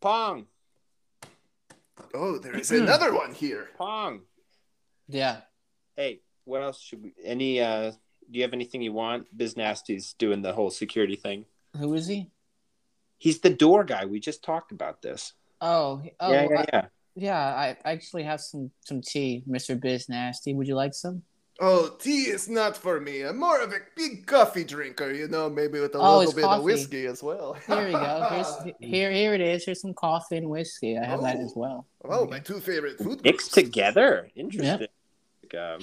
Pong, 0.00 0.46
oh, 2.14 2.38
there 2.38 2.56
is 2.56 2.70
another 2.70 3.12
one 3.14 3.32
here. 3.34 3.68
Pong. 3.76 4.22
Yeah. 5.08 5.40
Hey, 5.96 6.20
what 6.44 6.62
else 6.62 6.80
should 6.80 7.02
we? 7.02 7.14
Any? 7.22 7.60
Uh, 7.60 7.90
do 8.30 8.38
you 8.38 8.42
have 8.42 8.54
anything 8.54 8.80
you 8.80 8.92
want? 8.92 9.26
Biz 9.36 9.56
Nasty's 9.56 10.14
doing 10.14 10.40
the 10.42 10.52
whole 10.54 10.70
security 10.70 11.16
thing. 11.16 11.44
Who 11.78 11.92
is 11.94 12.06
he? 12.06 12.30
He's 13.18 13.40
the 13.40 13.50
door 13.50 13.84
guy. 13.84 14.06
We 14.06 14.18
just 14.20 14.42
talked 14.42 14.72
about 14.72 15.02
this. 15.02 15.34
Oh, 15.60 15.98
he- 15.98 16.12
oh, 16.18 16.32
yeah, 16.32 16.48
yeah, 16.50 16.64
I- 16.72 16.88
yeah. 17.14 17.24
yeah. 17.24 17.74
I 17.84 17.92
actually 17.92 18.22
have 18.24 18.40
some 18.40 18.70
some 18.80 19.00
tea, 19.00 19.42
Mister 19.46 19.74
Biz 19.76 20.08
Nasty. 20.08 20.54
Would 20.54 20.68
you 20.68 20.74
like 20.74 20.94
some? 20.94 21.22
Oh, 21.60 21.90
tea 22.00 22.22
is 22.30 22.48
not 22.48 22.76
for 22.76 22.98
me. 22.98 23.22
I'm 23.22 23.38
more 23.38 23.60
of 23.60 23.72
a 23.72 23.76
big 23.94 24.26
coffee 24.26 24.64
drinker, 24.64 25.12
you 25.12 25.28
know, 25.28 25.48
maybe 25.50 25.78
with 25.80 25.94
a 25.94 25.98
Oh, 25.98 26.18
little 26.18 26.22
it's 26.22 26.32
bit 26.34 26.44
of 26.44 26.62
whiskey 26.64 27.06
as 27.06 27.22
well. 27.22 27.52
Here 27.66 27.86
we 27.86 27.92
go. 27.92 28.26
Here's 28.30 28.56
here 28.80 29.12
here 29.12 29.34
it 29.34 29.40
is. 29.40 29.64
Here's 29.64 29.80
some 29.80 29.94
coffee 29.94 30.38
and 30.38 30.48
whiskey. 30.48 30.98
I 30.98 31.04
have 31.04 31.20
that 31.22 31.36
as 31.36 31.52
well. 31.54 31.86
Oh, 32.04 32.26
my 32.26 32.40
two 32.40 32.58
favorite 32.58 32.98
food 32.98 33.22
Mixed 33.22 33.52
together. 33.54 34.28
Interesting. 34.34 34.88
Um, 35.54 35.78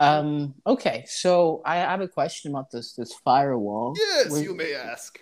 Um. 0.00 0.54
Okay. 0.66 1.04
So 1.06 1.62
I 1.64 1.76
have 1.76 2.00
a 2.00 2.08
question 2.08 2.50
about 2.50 2.70
this 2.70 2.92
this 2.94 3.14
firewall. 3.24 3.94
Yes, 3.96 4.30
Where- 4.32 4.42
you 4.42 4.54
may 4.54 4.74
ask. 4.74 5.18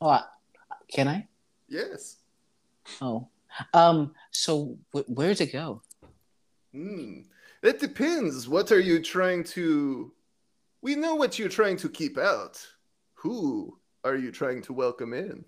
Oh, 0.00 0.08
I- 0.10 0.24
can 0.88 1.06
I? 1.08 1.26
Yes. 1.68 2.16
Oh. 3.02 3.28
Um. 3.74 4.14
So 4.30 4.78
wh- 4.92 5.08
where's 5.08 5.40
it 5.40 5.52
go? 5.52 5.82
Hmm. 6.72 7.22
That 7.62 7.78
depends. 7.80 8.48
What 8.48 8.72
are 8.72 8.80
you 8.80 9.00
trying 9.02 9.44
to. 9.54 10.12
We 10.82 10.94
know 10.94 11.14
what 11.14 11.38
you're 11.38 11.48
trying 11.50 11.76
to 11.78 11.88
keep 11.88 12.16
out. 12.18 12.64
Who 13.14 13.78
are 14.04 14.16
you 14.16 14.30
trying 14.32 14.62
to 14.62 14.72
welcome 14.72 15.12
in? 15.12 15.44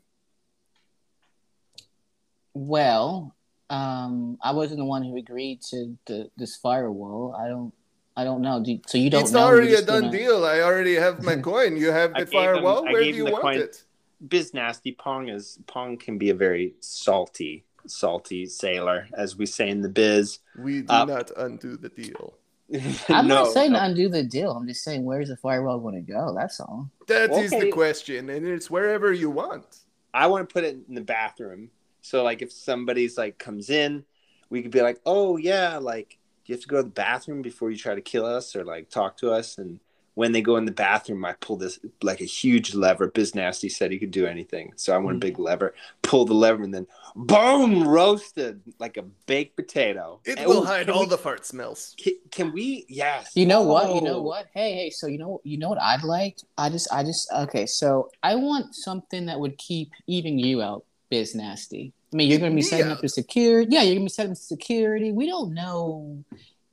Well, 2.55 3.35
um, 3.71 4.39
I 4.43 4.53
wasn't 4.53 4.79
the 4.79 4.85
one 4.85 5.03
who 5.03 5.17
agreed 5.17 5.63
to 5.71 5.97
the 6.07 6.31
this 6.37 6.57
firewall. 6.57 7.35
I 7.39 7.49
don't. 7.49 7.73
I 8.15 8.25
don't 8.25 8.43
know. 8.43 8.63
Do, 8.63 8.79
so 8.87 8.99
you 8.99 9.09
don't 9.09 9.23
it's 9.23 9.33
know? 9.33 9.41
Already 9.47 9.73
a 9.75 9.81
done 9.83 10.03
gonna- 10.03 10.13
deal. 10.19 10.45
I 10.45 10.61
already 10.61 10.97
have 10.97 11.23
my 11.23 11.37
coin. 11.51 11.79
You 11.79 11.91
have 11.93 12.13
the 12.13 12.21
gave 12.27 12.29
him- 12.29 12.33
firewall. 12.33 12.87
I 12.87 12.93
Where 12.93 13.03
gave 13.05 13.15
do 13.15 13.19
you 13.21 13.25
the 13.27 13.31
want 13.33 13.43
coin. 13.43 13.59
it? 13.61 13.85
Biz 14.29 14.53
Nasty 14.55 14.93
Pong 14.93 15.29
is 15.31 15.59
Pong 15.67 15.97
can 15.97 16.19
be 16.19 16.29
a 16.31 16.35
very 16.35 16.75
salty, 16.81 17.65
salty 17.87 18.47
sailor, 18.47 19.09
as 19.15 19.37
we 19.37 19.47
say 19.47 19.69
in 19.69 19.81
the 19.81 19.89
biz. 19.89 20.39
We 20.57 20.83
do 20.83 20.93
Uh, 20.93 21.05
not 21.05 21.31
undo 21.37 21.77
the 21.77 21.89
deal. 21.89 22.35
I'm 23.09 23.27
No, 23.27 23.43
not 23.45 23.53
saying 23.53 23.73
no. 23.73 23.81
undo 23.81 24.09
the 24.09 24.23
deal. 24.23 24.53
I'm 24.53 24.67
just 24.67 24.83
saying 24.83 25.05
where's 25.05 25.29
the 25.29 25.37
firewall 25.37 25.79
going 25.81 25.95
to 25.95 26.13
go? 26.13 26.35
That's 26.35 26.61
all. 26.61 26.91
That 27.09 27.31
is 27.33 27.53
Okay. 27.53 27.65
the 27.65 27.71
question, 27.73 28.31
and 28.31 28.47
it's 28.47 28.71
wherever 28.71 29.13
you 29.13 29.31
want. 29.31 29.81
I 30.15 30.27
want 30.27 30.49
to 30.49 30.53
put 30.53 30.65
it 30.65 30.77
in 30.89 30.95
the 30.95 31.01
bathroom. 31.03 31.71
So 32.01 32.23
like 32.23 32.43
if 32.43 32.53
somebody's 32.53 33.17
like 33.19 33.39
comes 33.39 33.71
in, 33.71 34.05
we 34.51 34.63
could 34.63 34.71
be 34.71 34.83
like, 34.83 35.01
"Oh 35.07 35.37
yeah, 35.37 35.79
like 35.79 36.19
you 36.47 36.55
have 36.55 36.63
to 36.63 36.69
go 36.69 36.77
to 36.79 36.83
the 36.85 36.89
bathroom 36.91 37.43
before 37.43 37.71
you 37.71 37.77
try 37.77 37.95
to 37.95 38.01
kill 38.01 38.27
us 38.27 38.55
or 38.57 38.65
like 38.65 38.91
talk 38.91 39.17
to 39.19 39.31
us?" 39.33 39.59
And 39.59 39.81
when 40.15 40.33
they 40.33 40.43
go 40.43 40.57
in 40.57 40.67
the 40.67 40.73
bathroom, 40.73 41.25
I 41.25 41.33
pull 41.35 41.57
this 41.57 41.79
like 42.03 42.21
a 42.21 42.27
huge 42.27 42.75
lever. 42.75 43.09
Biz 43.09 43.35
Nasty 43.35 43.69
said 43.69 43.91
he 43.91 43.99
could 43.99 44.11
do 44.11 44.27
anything, 44.27 44.73
so 44.77 44.95
I 44.95 44.99
want 44.99 45.09
a 45.09 45.13
mm-hmm. 45.15 45.21
big 45.21 45.39
lever. 45.39 45.75
Pull 46.03 46.27
the 46.27 46.35
lever, 46.35 46.63
and 46.63 46.75
then 46.75 46.87
boom, 47.17 47.87
roasted 47.87 48.61
like 48.79 48.97
a 48.99 49.03
baked 49.27 49.57
potato. 49.57 50.21
It 50.25 50.39
And- 50.39 50.47
will 50.47 50.59
oh, 50.59 50.65
hide 50.65 50.91
all 50.91 51.01
we- 51.01 51.07
the 51.07 51.19
fart 51.19 51.47
smells. 51.47 51.95
Can, 51.99 52.15
can 52.31 52.53
we? 52.53 52.85
Yes. 52.89 53.31
You 53.35 53.47
know 53.47 53.63
what? 53.63 53.95
You 53.95 54.03
know 54.03 54.17
Oh. 54.17 54.23
what? 54.23 54.47
Hey, 54.53 54.75
hey. 54.75 54.91
So 54.91 55.07
you 55.07 55.19
know, 55.19 55.41
you 55.45 55.57
know 55.57 55.69
what 55.71 55.81
I'd 55.81 56.05
like? 56.05 56.39
I 56.59 56.69
just, 56.69 56.93
I 56.93 57.03
just. 57.03 57.33
Okay, 57.33 57.67
so 57.67 58.11
I 58.23 58.35
want 58.35 58.75
something 58.75 59.27
that 59.27 59.41
would 59.41 59.57
keep 59.57 59.93
even 60.07 60.39
you 60.39 60.61
out, 60.61 60.85
biz 61.11 61.35
nasty. 61.35 61.93
I 62.13 62.17
mean, 62.17 62.29
you're 62.29 62.39
going 62.39 62.51
to 62.53 62.55
be 62.55 62.57
Me 62.57 62.63
setting 62.63 62.87
out? 62.89 62.97
up 62.97 63.01
the 63.01 63.09
security. 63.09 63.73
Yeah, 63.73 63.81
you're 63.81 63.95
going 63.95 64.03
to 64.03 64.11
be 64.11 64.11
setting 64.11 64.33
up 64.33 64.37
security. 64.37 65.13
We 65.13 65.27
don't 65.27 65.55
know 65.55 66.23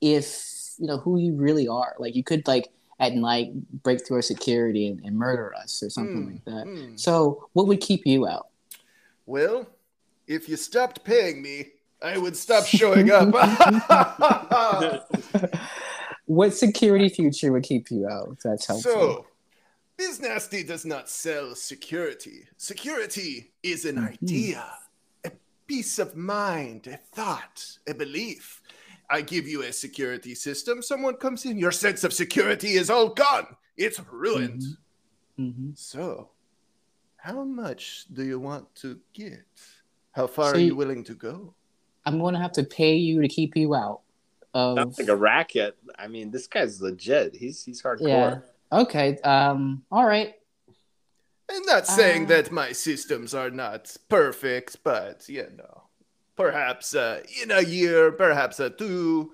if 0.02 0.46
you 0.78 0.88
know 0.88 0.98
who 0.98 1.18
you 1.18 1.36
really 1.36 1.68
are. 1.70 1.96
Like, 1.98 2.16
you 2.16 2.26
could 2.26 2.46
like 2.46 2.68
at 3.00 3.14
night 3.16 3.52
break 3.84 4.06
through 4.06 4.18
our 4.18 4.22
security 4.22 4.88
and, 4.88 5.00
and 5.06 5.18
murder 5.18 5.54
us 5.56 5.82
or 5.82 5.90
something 5.90 6.24
Hmm, 6.24 6.32
like 6.34 6.46
that. 6.46 6.64
hmm. 6.66 6.96
So, 6.96 7.48
what 7.54 7.68
would 7.68 7.80
keep 7.82 8.06
you 8.06 8.28
out? 8.28 8.48
Well, 9.26 9.68
if 10.28 10.50
you 10.50 10.58
stopped 10.58 11.04
paying 11.04 11.42
me, 11.42 11.68
I 12.02 12.18
would 12.18 12.36
stop 12.36 12.66
showing 12.66 13.12
up. 13.12 13.30
what 16.26 16.54
security 16.54 17.10
future 17.10 17.52
would 17.52 17.64
keep 17.64 17.90
you 17.92 18.08
out? 18.08 18.30
If 18.34 18.40
that's 18.40 18.68
helpful. 18.68 18.92
so, 18.92 19.26
Biz 19.98 20.22
Nasty 20.22 20.64
does 20.64 20.86
not 20.86 21.10
sell 21.10 21.56
security. 21.56 22.46
Security 22.58 23.52
is 23.64 23.86
an 23.86 23.98
Mhm. 23.98 24.12
idea, 24.14 24.66
a 25.26 25.32
peace 25.68 26.00
of 26.00 26.16
mind, 26.16 26.88
a 26.88 26.98
thought, 26.98 27.78
a 27.88 27.94
belief. 27.94 28.59
I 29.10 29.22
give 29.22 29.48
you 29.48 29.64
a 29.64 29.74
security 29.74 30.36
system, 30.36 30.82
someone 30.82 31.16
comes 31.16 31.46
in, 31.46 31.58
your 31.58 31.72
sense 31.72 32.04
of 32.04 32.14
security 32.14 32.70
is 32.74 32.90
all 32.90 33.10
gone. 33.10 33.48
It's 33.78 34.00
ruined. 34.12 34.64
hmm 35.38 35.72
So, 35.74 36.30
how 37.18 37.44
much 37.44 38.06
do 38.14 38.24
you 38.24 38.40
want 38.40 38.74
to 38.76 39.00
get? 39.14 39.46
How 40.12 40.28
far 40.28 40.52
So 40.52 40.56
are 40.56 40.60
you- 40.60 40.68
you 40.68 40.76
willing 40.76 41.04
to 41.06 41.16
go? 41.16 41.54
I'm 42.06 42.20
going 42.20 42.34
to 42.34 42.40
have 42.40 42.54
to 42.54 42.64
pay 42.64 42.96
you 42.96 43.22
to 43.22 43.28
keep 43.28 43.56
you 43.56 43.76
out 43.76 44.02
of. 44.54 44.78
Sounds 44.78 45.00
like 45.00 45.10
a 45.10 45.16
racket. 45.16 45.78
I 45.98 46.08
mean, 46.08 46.32
this 46.32 46.48
guy's 46.48 46.82
legit. 46.82 47.36
He's 47.36 47.64
he's 47.64 47.82
hardcore. 47.84 48.08
Yeah. 48.08 48.40
Okay. 48.82 49.18
Um. 49.20 49.84
All 49.92 50.06
right. 50.06 50.34
I'm 51.52 51.64
not 51.66 51.88
saying 51.88 52.26
Uh, 52.26 52.28
that 52.30 52.52
my 52.52 52.72
systems 52.72 53.34
are 53.34 53.50
not 53.50 53.96
perfect, 54.08 54.78
but 54.84 55.28
you 55.30 55.48
know, 55.58 55.79
perhaps 56.50 56.96
uh, 56.96 57.22
in 57.44 57.52
a 57.52 57.62
year, 57.62 58.14
perhaps 58.14 58.62
a 58.62 58.70
two, 58.70 59.34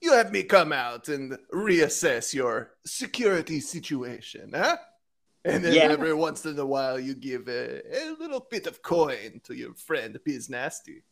you 0.00 0.12
have 0.12 0.30
me 0.30 0.44
come 0.44 0.72
out 0.72 1.08
and 1.08 1.36
reassess 1.52 2.32
your 2.32 2.70
security 2.86 3.58
situation, 3.58 4.52
huh? 4.54 4.76
And 5.44 5.64
then 5.64 5.74
Yeah. 5.74 5.88
every 5.90 6.14
once 6.14 6.46
in 6.46 6.56
a 6.58 6.64
while, 6.64 7.00
you 7.00 7.14
give 7.16 7.48
a, 7.48 7.80
a 7.82 8.14
little 8.20 8.46
bit 8.48 8.68
of 8.68 8.80
coin 8.80 9.40
to 9.44 9.54
your 9.54 9.74
friend 9.74 10.16
Biz 10.24 10.48
Nasty. 10.48 11.02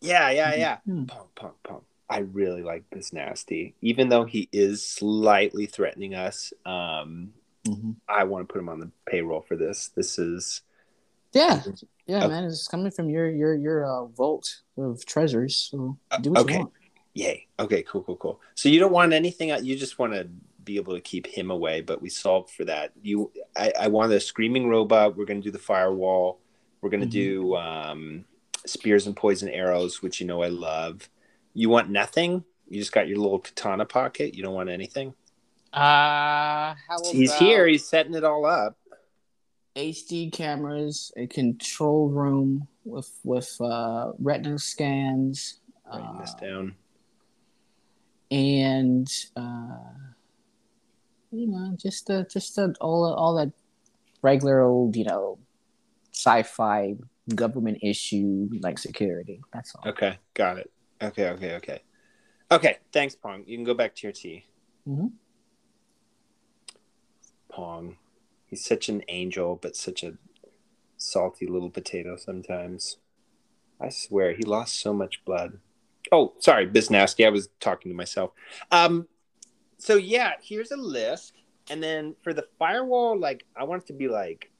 Yeah, 0.00 0.30
yeah, 0.30 0.54
yeah. 0.56 0.78
Hmm. 0.84 1.04
Punk, 1.04 1.28
punk, 1.36 1.54
punk. 1.62 1.84
I 2.10 2.18
really 2.18 2.62
like 2.62 2.84
this 2.90 3.12
nasty, 3.12 3.74
even 3.82 4.08
though 4.08 4.24
he 4.24 4.48
is 4.52 4.84
slightly 4.84 5.66
threatening 5.66 6.14
us. 6.14 6.52
Um, 6.64 7.32
Mhm. 7.66 7.96
I 8.08 8.22
want 8.24 8.46
to 8.48 8.52
put 8.52 8.60
him 8.60 8.68
on 8.68 8.78
the 8.80 8.90
payroll 9.06 9.40
for 9.42 9.56
this. 9.56 9.88
This 9.88 10.18
is 10.18 10.62
Yeah. 11.36 11.62
Yeah, 12.06 12.24
Oh. 12.24 12.28
man. 12.28 12.44
It's 12.44 12.66
coming 12.68 12.90
from 12.90 13.10
your 13.10 13.28
your 13.30 13.54
your 13.54 13.84
uh, 13.84 14.04
vault 14.06 14.62
of 14.78 15.04
treasures. 15.04 15.54
So 15.70 15.98
do 16.22 16.30
what 16.30 16.38
Uh, 16.38 16.42
okay. 16.42 16.54
you 16.54 16.60
want. 16.60 16.72
yay. 17.14 17.46
Okay, 17.58 17.82
cool, 17.82 18.02
cool, 18.02 18.16
cool. 18.16 18.40
So 18.54 18.68
you 18.68 18.78
don't 18.80 18.92
want 18.92 19.12
anything. 19.12 19.48
You 19.64 19.76
just 19.76 19.98
want 19.98 20.12
to 20.14 20.28
be 20.64 20.76
able 20.76 20.94
to 20.94 21.00
keep 21.00 21.26
him 21.26 21.50
away. 21.50 21.80
But 21.80 22.00
we 22.02 22.08
solved 22.08 22.50
for 22.50 22.64
that. 22.64 22.92
You, 23.02 23.30
I, 23.56 23.72
I 23.80 23.88
want 23.88 24.12
a 24.12 24.20
screaming 24.20 24.68
robot. 24.68 25.16
We're 25.16 25.24
gonna 25.26 25.40
do 25.40 25.50
the 25.50 25.58
firewall. 25.58 26.40
We're 26.80 26.90
gonna 26.90 27.06
Mhm. 27.06 27.10
do 27.10 27.56
um, 27.56 28.24
spears 28.66 29.06
and 29.06 29.14
poison 29.16 29.48
arrows, 29.48 30.02
which 30.02 30.20
you 30.20 30.26
know 30.26 30.42
I 30.42 30.48
love. 30.48 31.08
You 31.54 31.68
want 31.70 31.88
nothing. 31.90 32.44
You 32.68 32.78
just 32.80 32.92
got 32.92 33.08
your 33.08 33.18
little 33.18 33.38
katana 33.40 33.84
pocket. 33.84 34.34
You 34.34 34.42
don't 34.42 34.54
want 34.54 34.68
anything. 34.70 35.14
Uh, 35.72 36.74
how 36.88 36.98
He's 37.12 37.34
here. 37.34 37.66
He's 37.66 37.86
setting 37.86 38.14
it 38.14 38.24
all 38.24 38.44
up. 38.46 38.76
HD 39.76 40.32
cameras, 40.32 41.12
a 41.16 41.26
control 41.26 42.08
room 42.08 42.66
with 42.84 43.10
with 43.24 43.54
uh, 43.60 44.12
retina 44.18 44.58
scans, 44.58 45.60
Writing 45.86 46.18
this 46.18 46.34
uh, 46.34 46.40
down. 46.40 46.74
and 48.30 49.08
uh, 49.36 49.92
you 51.30 51.46
know, 51.48 51.76
just 51.76 52.08
uh, 52.10 52.24
just 52.24 52.58
uh, 52.58 52.68
all 52.80 53.04
all 53.14 53.34
that 53.36 53.52
regular 54.22 54.62
old 54.62 54.96
you 54.96 55.04
know, 55.04 55.38
sci-fi 56.12 56.94
government 57.34 57.78
issue 57.82 58.48
like 58.62 58.78
security. 58.78 59.42
That's 59.52 59.74
all. 59.74 59.90
Okay, 59.90 60.18
got 60.32 60.56
it. 60.58 60.70
Okay, 61.02 61.28
okay, 61.30 61.54
okay. 61.56 61.82
Okay, 62.50 62.78
thanks, 62.92 63.14
Pong. 63.14 63.44
You 63.46 63.56
can 63.58 63.64
go 63.64 63.74
back 63.74 63.94
to 63.96 64.06
your 64.06 64.12
tea. 64.12 64.46
Mhm. 64.88 65.10
Pong. 67.50 67.96
He's 68.46 68.64
such 68.64 68.88
an 68.88 69.02
angel, 69.08 69.58
but 69.60 69.76
such 69.76 70.02
a 70.02 70.14
salty 70.96 71.46
little 71.46 71.70
potato 71.70 72.16
sometimes. 72.16 72.98
I 73.80 73.90
swear, 73.90 74.32
he 74.32 74.42
lost 74.44 74.80
so 74.80 74.92
much 74.92 75.24
blood. 75.24 75.58
Oh, 76.12 76.34
sorry, 76.38 76.66
Biz 76.66 76.90
Nasty. 76.90 77.26
I 77.26 77.30
was 77.30 77.48
talking 77.60 77.90
to 77.90 77.96
myself. 77.96 78.30
Um, 78.70 79.08
so 79.78 79.96
yeah, 79.96 80.32
here's 80.40 80.70
a 80.70 80.76
list, 80.76 81.34
and 81.68 81.82
then 81.82 82.14
for 82.22 82.32
the 82.32 82.46
firewall, 82.58 83.18
like 83.18 83.44
I 83.56 83.64
want 83.64 83.82
it 83.82 83.86
to 83.88 83.92
be 83.92 84.08
like, 84.08 84.50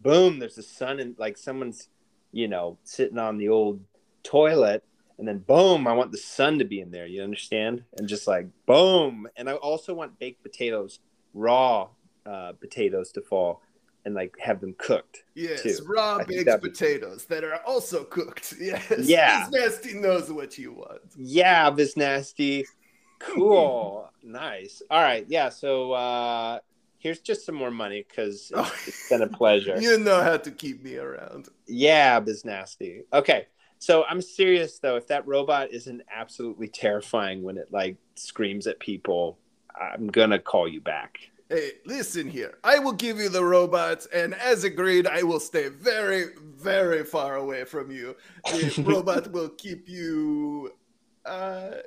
boom, 0.00 0.38
there's 0.38 0.58
a 0.58 0.62
sun, 0.62 0.98
and 0.98 1.16
like 1.18 1.36
someone's, 1.36 1.88
you 2.32 2.48
know, 2.48 2.78
sitting 2.82 3.18
on 3.18 3.36
the 3.36 3.50
old 3.50 3.80
toilet, 4.22 4.82
and 5.18 5.28
then 5.28 5.38
boom, 5.38 5.86
I 5.86 5.92
want 5.92 6.10
the 6.10 6.18
sun 6.18 6.58
to 6.58 6.64
be 6.64 6.80
in 6.80 6.90
there. 6.90 7.06
You 7.06 7.22
understand? 7.22 7.84
And 7.98 8.08
just 8.08 8.26
like 8.26 8.48
boom, 8.64 9.28
and 9.36 9.48
I 9.48 9.52
also 9.54 9.94
want 9.94 10.18
baked 10.18 10.42
potatoes, 10.42 11.00
raw 11.34 11.88
uh, 12.26 12.52
potatoes 12.60 13.12
to 13.12 13.20
fall, 13.22 13.62
and 14.04 14.14
like 14.14 14.34
have 14.38 14.60
them 14.60 14.74
cooked. 14.78 15.24
Yes, 15.34 15.62
too. 15.62 15.78
raw 15.86 16.18
baked 16.24 16.46
that'd 16.46 16.62
be- 16.62 16.68
potatoes 16.70 17.24
that 17.26 17.44
are 17.44 17.60
also 17.66 18.04
cooked. 18.04 18.54
Yes. 18.60 18.92
Yeah. 19.00 19.48
Biz 19.50 19.60
Nasty 19.60 19.94
knows 19.94 20.30
what 20.32 20.58
you 20.58 20.72
want. 20.72 21.00
Yeah, 21.16 21.70
Biz 21.70 21.96
Nasty. 21.96 22.64
Cool. 23.18 24.10
nice. 24.22 24.82
All 24.90 25.00
right. 25.02 25.24
Yeah. 25.28 25.48
So 25.48 25.92
uh 25.92 26.58
here's 26.98 27.20
just 27.20 27.46
some 27.46 27.54
more 27.54 27.70
money 27.70 28.04
because 28.06 28.52
Oh. 28.54 28.70
it's 28.86 29.08
been 29.08 29.22
a 29.22 29.26
pleasure. 29.28 29.76
You 29.80 29.98
know 29.98 30.22
how 30.22 30.36
to 30.36 30.50
keep 30.50 30.82
me 30.82 30.96
around. 30.98 31.48
Yeah, 31.66 32.20
Biz 32.20 32.44
Nasty. 32.44 33.04
Okay. 33.14 33.46
So 33.78 34.04
I'm 34.04 34.20
serious 34.20 34.78
though. 34.80 34.96
If 34.96 35.06
that 35.08 35.26
robot 35.26 35.70
isn't 35.72 36.02
absolutely 36.14 36.68
terrifying 36.68 37.42
when 37.42 37.56
it 37.56 37.68
like 37.72 37.96
screams 38.16 38.66
at 38.66 38.78
people, 38.80 39.38
I'm 39.80 40.08
gonna 40.08 40.38
call 40.38 40.68
you 40.68 40.80
back. 40.82 41.18
Hey, 41.48 41.72
listen 41.84 42.28
here. 42.28 42.58
I 42.64 42.80
will 42.80 42.92
give 42.92 43.18
you 43.18 43.28
the 43.28 43.44
robots, 43.44 44.06
and 44.06 44.34
as 44.34 44.64
agreed, 44.64 45.06
I 45.06 45.22
will 45.22 45.38
stay 45.38 45.68
very, 45.68 46.30
very 46.40 47.04
far 47.04 47.36
away 47.36 47.64
from 47.64 47.92
you. 47.92 48.16
The 48.44 48.82
robot 48.86 49.30
will 49.30 49.50
keep 49.50 49.88
you 49.88 50.72
uh, 51.24 51.82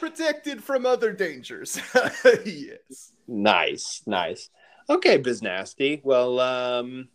protected 0.00 0.64
from 0.64 0.84
other 0.84 1.12
dangers. 1.12 1.80
yes. 2.44 3.12
Nice, 3.28 4.02
nice. 4.04 4.50
Okay, 4.90 5.16
Biz 5.16 5.42
Nasty. 5.42 6.00
Well, 6.02 6.40
um, 6.40 7.08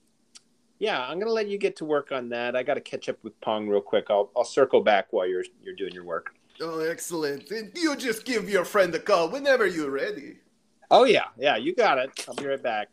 yeah, 0.79 1.05
I'm 1.05 1.19
gonna 1.19 1.31
let 1.31 1.47
you 1.47 1.57
get 1.57 1.75
to 1.77 1.85
work 1.85 2.13
on 2.13 2.29
that. 2.29 2.55
I 2.55 2.63
got 2.63 2.75
to 2.75 2.81
catch 2.81 3.09
up 3.09 3.21
with 3.23 3.39
Pong 3.41 3.67
real 3.67 3.81
quick. 3.81 4.05
I'll 4.09 4.31
I'll 4.37 4.45
circle 4.45 4.81
back 4.81 5.07
while 5.11 5.27
you're 5.27 5.43
you're 5.61 5.75
doing 5.75 5.93
your 5.93 6.05
work. 6.05 6.33
Oh, 6.61 6.79
excellent. 6.79 7.51
And 7.51 7.71
you 7.75 7.95
just 7.97 8.23
give 8.23 8.49
your 8.49 8.63
friend 8.63 8.93
a 8.95 8.99
call 8.99 9.29
whenever 9.29 9.67
you're 9.67 9.91
ready. 9.91 10.37
Oh 10.91 11.05
yeah, 11.05 11.25
yeah, 11.39 11.55
you 11.55 11.73
got 11.73 11.97
it. 11.97 12.09
I'll 12.27 12.35
be 12.35 12.45
right 12.45 12.61
back. 12.61 12.89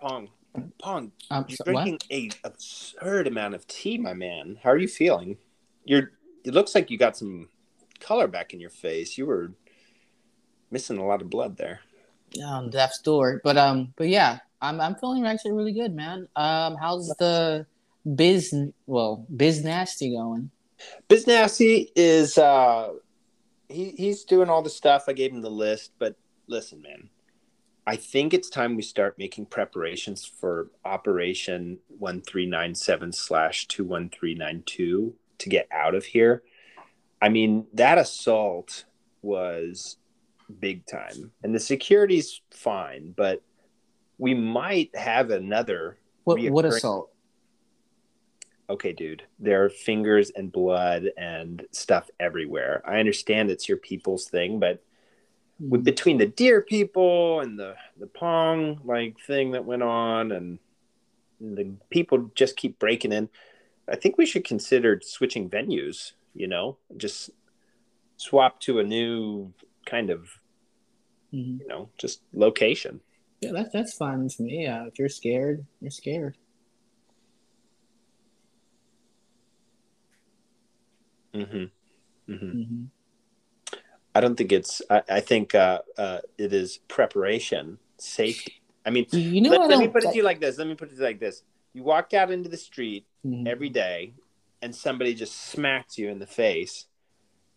Pong, 0.00 0.28
Pong, 0.80 1.12
Um, 1.30 1.44
you're 1.48 1.56
so- 1.56 1.64
drinking 1.64 1.98
a 2.10 2.30
absurd 2.44 3.26
amount 3.26 3.54
of 3.54 3.66
tea, 3.66 3.98
my 3.98 4.14
man. 4.14 4.58
How 4.62 4.70
are 4.70 4.78
you 4.78 4.88
feeling? 4.88 5.36
You're. 5.84 6.12
It 6.44 6.54
looks 6.54 6.74
like 6.74 6.90
you 6.90 6.96
got 6.96 7.16
some 7.18 7.48
color 7.98 8.26
back 8.26 8.54
in 8.54 8.60
your 8.60 8.70
face. 8.70 9.18
You 9.18 9.26
were 9.26 9.52
missing 10.70 10.96
a 10.96 11.04
lot 11.06 11.20
of 11.20 11.28
blood 11.28 11.56
there. 11.58 11.80
um, 12.46 12.70
death's 12.70 13.00
door. 13.02 13.40
But 13.44 13.58
um, 13.58 13.92
but 13.96 14.08
yeah, 14.08 14.38
I'm 14.62 14.80
I'm 14.80 14.94
feeling 14.94 15.26
actually 15.26 15.52
really 15.52 15.72
good, 15.72 15.94
man. 15.94 16.28
Um, 16.36 16.76
how's 16.76 17.08
the 17.18 17.66
biz 18.14 18.54
well 18.86 19.26
biz 19.36 19.62
nasty 19.64 20.12
going? 20.12 20.50
Biz 21.08 21.26
Nasty 21.26 21.92
is 21.94 22.38
uh 22.38 22.94
he 23.68 23.90
he's 23.98 24.24
doing 24.24 24.48
all 24.48 24.62
the 24.62 24.70
stuff. 24.70 25.04
I 25.08 25.12
gave 25.12 25.30
him 25.30 25.42
the 25.42 25.50
list, 25.50 25.92
but 25.98 26.16
listen, 26.50 26.82
man. 26.82 27.08
I 27.86 27.96
think 27.96 28.34
it's 28.34 28.50
time 28.50 28.76
we 28.76 28.82
start 28.82 29.18
making 29.18 29.46
preparations 29.46 30.24
for 30.24 30.68
Operation 30.84 31.78
one 31.88 32.20
three 32.20 32.46
nine 32.46 32.74
seven 32.74 33.12
slash 33.12 33.66
two 33.66 33.84
one 33.84 34.10
three 34.10 34.34
nine 34.34 34.62
two 34.66 35.14
to 35.38 35.48
get 35.48 35.66
out 35.72 35.94
of 35.94 36.04
here. 36.04 36.42
I 37.22 37.30
mean, 37.30 37.66
that 37.74 37.98
assault 37.98 38.84
was 39.22 39.96
big 40.58 40.84
time, 40.86 41.32
and 41.42 41.54
the 41.54 41.60
security's 41.60 42.42
fine, 42.50 43.14
but 43.16 43.42
we 44.18 44.34
might 44.34 44.94
have 44.94 45.30
another. 45.30 45.98
What 46.24 46.40
what 46.50 46.66
assault? 46.66 47.10
Okay, 48.68 48.92
dude, 48.92 49.24
there 49.40 49.64
are 49.64 49.70
fingers 49.70 50.30
and 50.30 50.52
blood 50.52 51.10
and 51.16 51.66
stuff 51.72 52.08
everywhere. 52.20 52.82
I 52.86 53.00
understand 53.00 53.50
it's 53.50 53.68
your 53.68 53.78
people's 53.78 54.28
thing, 54.28 54.60
but 54.60 54.80
with, 55.60 55.84
between 55.84 56.18
the 56.18 56.26
deer 56.26 56.62
people 56.62 57.40
and 57.40 57.58
the 57.58 57.74
the 57.98 58.06
pong 58.06 58.80
like 58.84 59.16
thing 59.26 59.52
that 59.52 59.64
went 59.64 59.82
on 59.82 60.32
and 60.32 60.58
the 61.40 61.72
people 61.90 62.30
just 62.34 62.56
keep 62.56 62.78
breaking 62.78 63.12
in 63.12 63.28
i 63.88 63.96
think 63.96 64.16
we 64.18 64.26
should 64.26 64.44
consider 64.44 65.00
switching 65.02 65.48
venues 65.50 66.12
you 66.34 66.46
know 66.46 66.76
just 66.96 67.30
swap 68.16 68.60
to 68.60 68.78
a 68.78 68.84
new 68.84 69.52
kind 69.86 70.10
of 70.10 70.28
Mhm. 71.32 71.60
you 71.60 71.68
know 71.68 71.88
just 71.96 72.22
location 72.32 73.00
Yeah, 73.40 73.52
that's 73.52 73.70
that's 73.72 73.94
fine 73.94 74.24
with 74.24 74.38
me. 74.40 74.64
Yeah, 74.64 74.86
if 74.86 74.98
you're 74.98 75.08
scared, 75.08 75.64
you're 75.80 75.90
scared. 75.92 76.36
hmm 81.32 81.64
hmm 82.26 82.34
hmm 82.36 82.84
i 84.14 84.20
don't 84.20 84.36
think 84.36 84.52
it's 84.52 84.82
i, 84.90 85.02
I 85.08 85.20
think 85.20 85.54
uh, 85.54 85.80
uh, 85.98 86.18
it 86.38 86.52
is 86.52 86.78
preparation 86.88 87.78
safety. 87.98 88.54
I 88.86 88.90
mean 88.90 89.06
You 89.12 89.40
know, 89.42 89.50
let, 89.50 89.68
let 89.70 89.78
me 89.78 89.88
put 89.88 90.04
it 90.04 90.10
to 90.10 90.16
you 90.16 90.22
like 90.22 90.40
this 90.40 90.58
let 90.58 90.66
me 90.66 90.74
put 90.74 90.90
it 90.92 90.98
like 90.98 91.20
this. 91.20 91.42
You 91.74 91.82
walked 91.84 92.14
out 92.14 92.30
into 92.30 92.48
the 92.48 92.56
street 92.56 93.04
Mhm. 93.24 93.46
every 93.46 93.68
day 93.68 94.14
and 94.62 94.74
somebody 94.74 95.14
just 95.14 95.36
smacked 95.36 95.98
you 95.98 96.08
in 96.08 96.18
the 96.18 96.26
face 96.26 96.86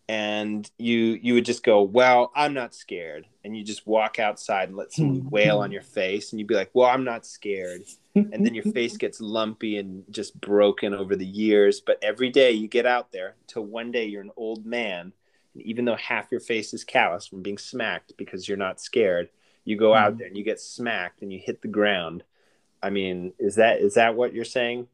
and 0.08 0.70
you 0.78 1.18
you 1.22 1.32
would 1.34 1.46
just 1.46 1.62
go 1.64 1.82
well 1.82 2.30
i'm 2.36 2.52
not 2.52 2.74
scared. 2.74 3.26
And 3.42 3.56
you 3.56 3.64
just 3.64 3.86
walk 3.86 4.18
outside 4.18 4.68
and 4.68 4.76
let 4.76 4.92
someone 4.92 5.28
wail 5.30 5.58
on 5.60 5.72
your 5.72 5.82
face 5.82 6.32
and 6.32 6.38
you'd 6.38 6.46
be 6.48 6.54
like 6.54 6.70
well 6.74 6.88
i'm 6.90 7.04
not 7.04 7.24
scared. 7.26 7.82
And 8.14 8.44
then 8.44 8.54
your 8.54 8.64
face 8.78 8.96
gets 8.98 9.20
lumpy 9.20 9.78
and 9.78 10.04
just 10.10 10.38
broken 10.40 10.94
over 10.94 11.16
the 11.16 11.26
years. 11.26 11.80
But 11.80 11.98
every 12.02 12.28
day 12.30 12.52
you 12.52 12.68
get 12.68 12.86
out 12.86 13.10
there 13.12 13.34
till 13.46 13.64
one 13.64 13.90
day 13.90 14.04
you're 14.04 14.22
an 14.22 14.30
old 14.36 14.64
man 14.66 15.12
and 15.54 15.62
even 15.62 15.84
though 15.84 15.96
half 15.96 16.30
your 16.30 16.40
face 16.40 16.74
is 16.74 16.84
calloused 16.84 17.30
from 17.30 17.42
being 17.42 17.58
smacked 17.58 18.12
because 18.16 18.48
you're 18.48 18.56
not 18.56 18.80
scared 18.80 19.28
you 19.64 19.76
go 19.76 19.94
out 19.94 20.14
Mhm. 20.14 20.18
there 20.18 20.26
and 20.28 20.36
you 20.36 20.44
get 20.44 20.60
smacked 20.60 21.22
and 21.22 21.32
you 21.32 21.38
hit 21.38 21.62
the 21.62 21.68
ground 21.68 22.22
i 22.82 22.90
mean 22.90 23.32
is 23.38 23.54
that 23.56 23.80
is 23.80 23.94
that 23.94 24.14
what 24.16 24.32
you're 24.34 24.44
saying 24.44 24.88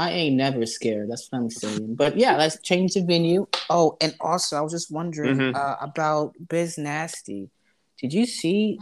I 0.00 0.12
ain't 0.12 0.36
never 0.36 0.64
scared. 0.64 1.10
That's 1.10 1.26
what 1.28 1.40
I'm 1.40 1.50
saying. 1.50 1.96
But 1.96 2.16
yeah, 2.16 2.36
let's 2.36 2.60
change 2.60 2.94
the 2.94 3.02
venue. 3.02 3.48
Oh, 3.68 3.96
and 4.00 4.14
also, 4.20 4.56
I 4.56 4.60
was 4.60 4.70
just 4.70 4.92
wondering 4.92 5.38
Mhm. 5.38 5.56
uh, 5.56 5.74
about 5.80 6.34
Biz 6.48 6.78
Nasty. 6.78 7.50
Did 8.00 8.12
you 8.12 8.24
see? 8.24 8.78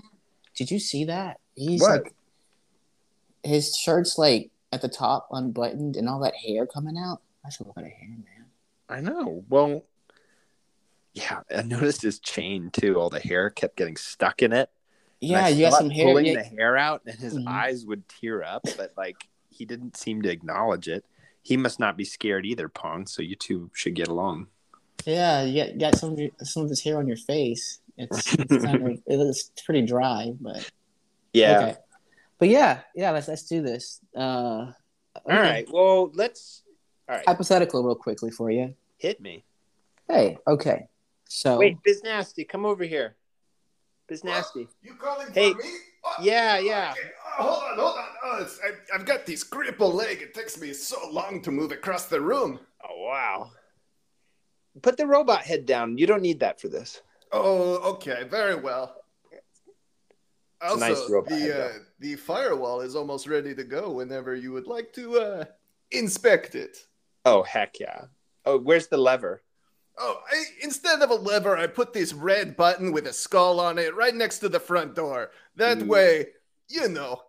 Did 0.54 0.70
you 0.70 0.78
see 0.78 1.04
that? 1.06 1.40
He's 1.54 1.80
What? 1.80 2.02
like, 2.02 2.14
his 3.42 3.74
shirt's 3.76 4.18
like 4.18 4.50
at 4.72 4.82
the 4.82 4.88
top 4.90 5.28
unbuttoned, 5.30 5.96
and 5.96 6.06
all 6.06 6.20
that 6.20 6.34
hair 6.36 6.66
coming 6.66 6.98
out. 6.98 7.22
I 7.46 7.48
should 7.48 7.66
look 7.66 7.78
at 7.78 7.84
a 7.84 7.88
hair, 7.88 8.08
man. 8.10 8.44
I 8.90 9.00
know. 9.00 9.42
Well, 9.48 9.84
yeah, 11.16 11.40
I 11.50 11.62
noticed 11.62 12.02
his 12.02 12.18
chain 12.20 12.70
too. 12.70 13.00
All 13.00 13.08
the 13.10 13.18
hair 13.18 13.48
kept 13.50 13.76
getting 13.76 13.96
stuck 13.96 14.42
in 14.42 14.52
it. 14.52 14.68
Yeah, 15.20 15.48
you 15.48 15.64
got 15.64 15.78
some 15.78 15.88
hair. 15.90 16.04
Pulling 16.04 16.26
Yeah, 16.26 16.34
the 16.34 16.42
hair 16.42 16.76
out, 16.76 17.02
and 17.06 17.18
his 17.18 17.34
Mhm. 17.34 17.48
eyes 17.48 17.86
would 17.86 18.06
tear 18.08 18.42
up, 18.44 18.62
but 18.76 18.92
like 18.98 19.16
he 19.48 19.64
didn't 19.64 19.96
seem 19.96 20.20
to 20.22 20.28
acknowledge 20.30 20.88
it. 20.88 21.04
He 21.42 21.56
must 21.56 21.80
not 21.80 21.96
be 21.96 22.04
scared 22.04 22.44
either, 22.44 22.68
Pong. 22.68 23.06
So 23.06 23.22
you 23.22 23.34
two 23.34 23.70
should 23.72 23.94
get 23.94 24.08
along. 24.08 24.48
yeah, 25.06 25.42
you 25.44 25.64
got, 25.64 25.78
got 25.78 25.94
some 25.98 26.12
of 26.12 26.18
your, 26.18 26.30
some 26.42 26.64
of 26.64 26.68
his 26.68 26.82
hair 26.82 26.98
on 26.98 27.06
your 27.06 27.16
face. 27.16 27.80
It's, 27.96 28.34
it's 28.34 28.62
kind 28.64 28.86
of 28.86 28.98
it 29.06 29.16
looks 29.16 29.50
pretty 29.64 29.82
dry, 29.86 30.32
but 30.38 30.70
Yeah. 31.32 31.58
okay. 31.60 31.76
But 32.38 32.48
yeah, 32.50 32.80
yeah, 32.94 33.12
let's 33.12 33.28
let's 33.28 33.44
do 33.44 33.62
this. 33.62 34.00
Uh, 34.14 34.20
All 34.20 34.72
right. 35.26 35.66
Well, 35.72 36.10
let's. 36.12 36.62
All 37.08 37.14
right. 37.16 37.24
Hypothetical, 37.26 37.82
real 37.82 37.94
quickly 37.94 38.30
for 38.30 38.50
you. 38.50 38.74
Hit 38.98 39.18
me. 39.20 39.44
Hey, 40.08 40.36
okay. 40.46 40.88
So 41.28 41.58
Wait, 41.58 41.76
Biz 41.82 42.02
Nasty, 42.02 42.44
come 42.44 42.64
over 42.64 42.84
here. 42.84 43.16
Biz 44.08 44.24
Nasty. 44.24 44.68
You 44.82 44.94
calling 44.94 45.28
Hey, 45.32 45.52
for 45.52 45.58
me? 45.58 45.70
Oh, 46.04 46.14
Yeah, 46.22 46.58
yeah. 46.58 46.92
okay. 46.92 47.10
Oh, 47.38 47.42
hold 47.42 47.62
on, 47.64 47.78
hold 47.78 47.98
on. 47.98 48.04
Oh, 48.24 48.42
it's, 48.42 48.60
I, 48.64 48.94
I've 48.94 49.04
got 49.04 49.26
this 49.26 49.42
crippled 49.42 49.94
leg. 49.94 50.22
It 50.22 50.34
takes 50.34 50.58
me 50.60 50.72
so 50.72 50.96
long 51.10 51.42
to 51.42 51.50
move 51.50 51.72
across 51.72 52.06
the 52.06 52.20
room. 52.20 52.60
Oh 52.88 53.04
wow. 53.04 53.50
Put 54.82 54.96
the 54.96 55.06
robot 55.06 55.42
head 55.42 55.66
down. 55.66 55.98
You 55.98 56.06
don't 56.06 56.22
need 56.22 56.40
that 56.40 56.60
for 56.60 56.68
this. 56.68 57.02
Oh, 57.32 57.76
okay, 57.94 58.24
very 58.24 58.54
well. 58.54 58.94
a 60.60 60.66
Also, 60.66 60.78
nice 60.78 61.10
robot 61.10 61.32
head, 61.32 61.50
the 61.50 61.64
uh, 61.64 61.72
the 61.98 62.16
firewall 62.16 62.80
is 62.80 62.94
almost 62.94 63.26
ready 63.26 63.54
to 63.54 63.64
go 63.64 63.90
whenever 63.90 64.34
you 64.34 64.52
would 64.52 64.66
like 64.66 64.92
to 64.94 65.18
uh, 65.18 65.44
inspect 65.90 66.54
it. 66.54 66.78
Oh 67.24 67.42
heck 67.42 67.80
yeah. 67.80 68.04
Oh, 68.44 68.58
where's 68.58 68.86
the 68.86 68.96
lever? 68.96 69.42
Oh, 69.98 70.20
I, 70.30 70.44
instead 70.62 71.00
of 71.00 71.10
a 71.10 71.14
lever, 71.14 71.56
I 71.56 71.66
put 71.66 71.92
this 71.92 72.12
red 72.12 72.56
button 72.56 72.92
with 72.92 73.06
a 73.06 73.12
skull 73.12 73.60
on 73.60 73.78
it 73.78 73.94
right 73.94 74.14
next 74.14 74.40
to 74.40 74.48
the 74.48 74.60
front 74.60 74.94
door. 74.94 75.30
That 75.56 75.82
Ooh. 75.82 75.86
way, 75.86 76.26
you 76.68 76.88
know. 76.88 77.22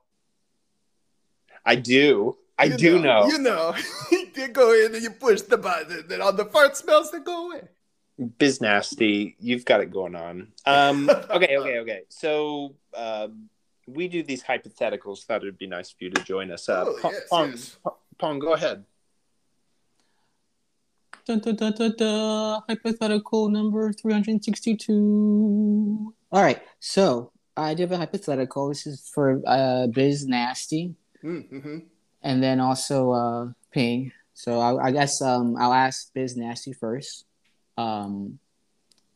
I 1.65 1.75
do. 1.75 2.37
I 2.57 2.65
you 2.65 2.77
do 2.77 2.99
know. 2.99 3.27
You 3.27 3.37
know. 3.37 3.75
you 4.35 4.47
go 4.49 4.73
in 4.73 4.93
and 4.93 5.03
you 5.03 5.11
push 5.11 5.41
the 5.41 5.57
button, 5.57 6.05
and 6.11 6.21
all 6.21 6.33
the 6.33 6.45
fart 6.45 6.75
smells 6.75 7.11
that 7.11 7.23
go 7.23 7.51
away. 7.51 7.61
Biz 8.39 8.61
nasty, 8.61 9.35
you've 9.39 9.63
got 9.63 9.81
it 9.81 9.91
going 9.91 10.15
on. 10.15 10.51
Um, 10.65 11.09
okay, 11.09 11.57
okay, 11.57 11.77
okay. 11.79 12.01
So 12.09 12.75
um, 12.95 13.49
we 13.87 14.07
do 14.07 14.23
these 14.23 14.43
hypotheticals. 14.43 15.23
Thought 15.23 15.43
it'd 15.43 15.57
be 15.57 15.67
nice 15.67 15.91
for 15.91 16.03
you 16.03 16.09
to 16.09 16.23
join 16.23 16.51
us. 16.51 16.67
Uh, 16.67 16.85
Oh, 16.87 16.97
Pong, 16.99 17.11
yes, 17.11 17.23
Pong, 17.29 17.49
yes. 17.51 17.77
Pong, 18.17 18.39
go 18.39 18.53
ahead. 18.53 18.83
Dun, 21.27 21.39
dun, 21.39 21.55
dun, 21.57 21.73
dun, 21.73 21.93
dun. 21.97 22.61
hypothetical 22.69 23.49
number 23.49 23.91
362. 23.91 26.13
All 26.31 26.41
right, 26.41 26.61
so 26.79 27.33
I 27.57 27.73
do 27.73 27.83
have 27.83 27.91
a 27.91 27.97
hypothetical. 27.97 28.69
This 28.69 28.87
is 28.87 29.09
for 29.13 29.41
uh, 29.45 29.87
Biz 29.87 30.25
Nasty 30.27 30.95
Mm-hmm. 31.23 31.79
and 32.21 32.43
then 32.43 32.59
also 32.61 33.11
uh, 33.11 33.47
Ping. 33.71 34.11
So 34.35 34.59
I, 34.61 34.87
I 34.87 34.91
guess 34.91 35.21
um, 35.21 35.57
I'll 35.59 35.73
ask 35.73 36.13
Biz 36.13 36.37
Nasty 36.37 36.71
first. 36.71 37.25
Um, 37.77 38.39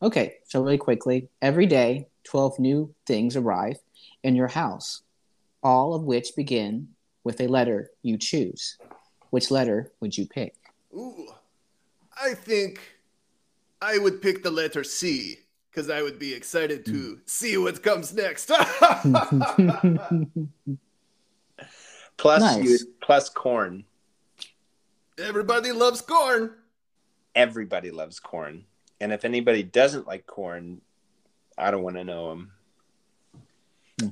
okay, 0.02 0.34
so 0.44 0.62
really 0.62 0.76
quickly, 0.78 1.28
every 1.40 1.64
day, 1.66 2.08
12 2.24 2.58
new 2.58 2.94
things 3.06 3.36
arrive 3.36 3.78
in 4.22 4.36
your 4.36 4.48
house, 4.48 5.00
all 5.62 5.94
of 5.94 6.02
which 6.02 6.36
begin 6.36 6.88
with 7.24 7.40
a 7.40 7.46
letter 7.46 7.90
you 8.02 8.18
choose. 8.18 8.76
Which 9.30 9.50
letter 9.50 9.92
would 10.00 10.18
you 10.18 10.26
pick? 10.26 10.54
Ooh, 12.12 12.30
I 12.30 12.34
think 12.34 12.80
I 13.80 13.98
would 13.98 14.20
pick 14.22 14.42
the 14.42 14.50
letter 14.50 14.84
C 14.84 15.38
because 15.70 15.88
I 15.90 16.02
would 16.02 16.18
be 16.18 16.34
excited 16.34 16.84
to 16.86 17.20
see 17.26 17.56
what 17.56 17.82
comes 17.82 18.12
next. 18.14 18.46
Plus 22.18 22.42
Nice. 22.42 22.64
you 22.64 22.78
plus 23.00 23.28
corn. 23.30 23.84
Everybody 25.18 25.72
loves 25.72 26.00
corn. 26.00 26.52
Everybody 27.34 27.90
loves 27.90 28.20
corn. 28.20 28.64
And 29.00 29.12
if 29.12 29.24
anybody 29.24 29.62
doesn't 29.64 30.06
like 30.06 30.26
corn, 30.26 30.80
I 31.58 31.70
don't 31.72 31.82
want 31.82 31.96
to 31.96 32.04
know 32.04 32.28
them. 32.28 32.52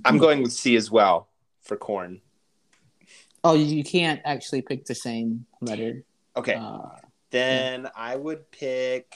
I'm 0.04 0.18
going 0.18 0.42
with 0.42 0.52
C 0.52 0.74
as 0.76 0.90
well 0.90 1.28
for 1.62 1.76
corn. 1.76 2.20
Oh, 3.44 3.54
you 3.54 3.84
can't 3.84 4.20
actually 4.24 4.62
pick 4.62 4.86
the 4.86 4.94
same 4.94 5.46
letter. 5.60 6.02
Okay. 6.36 6.54
Uh, 6.54 6.88
Then 7.30 7.88
I 7.96 8.16
would 8.16 8.50
pick 8.50 9.14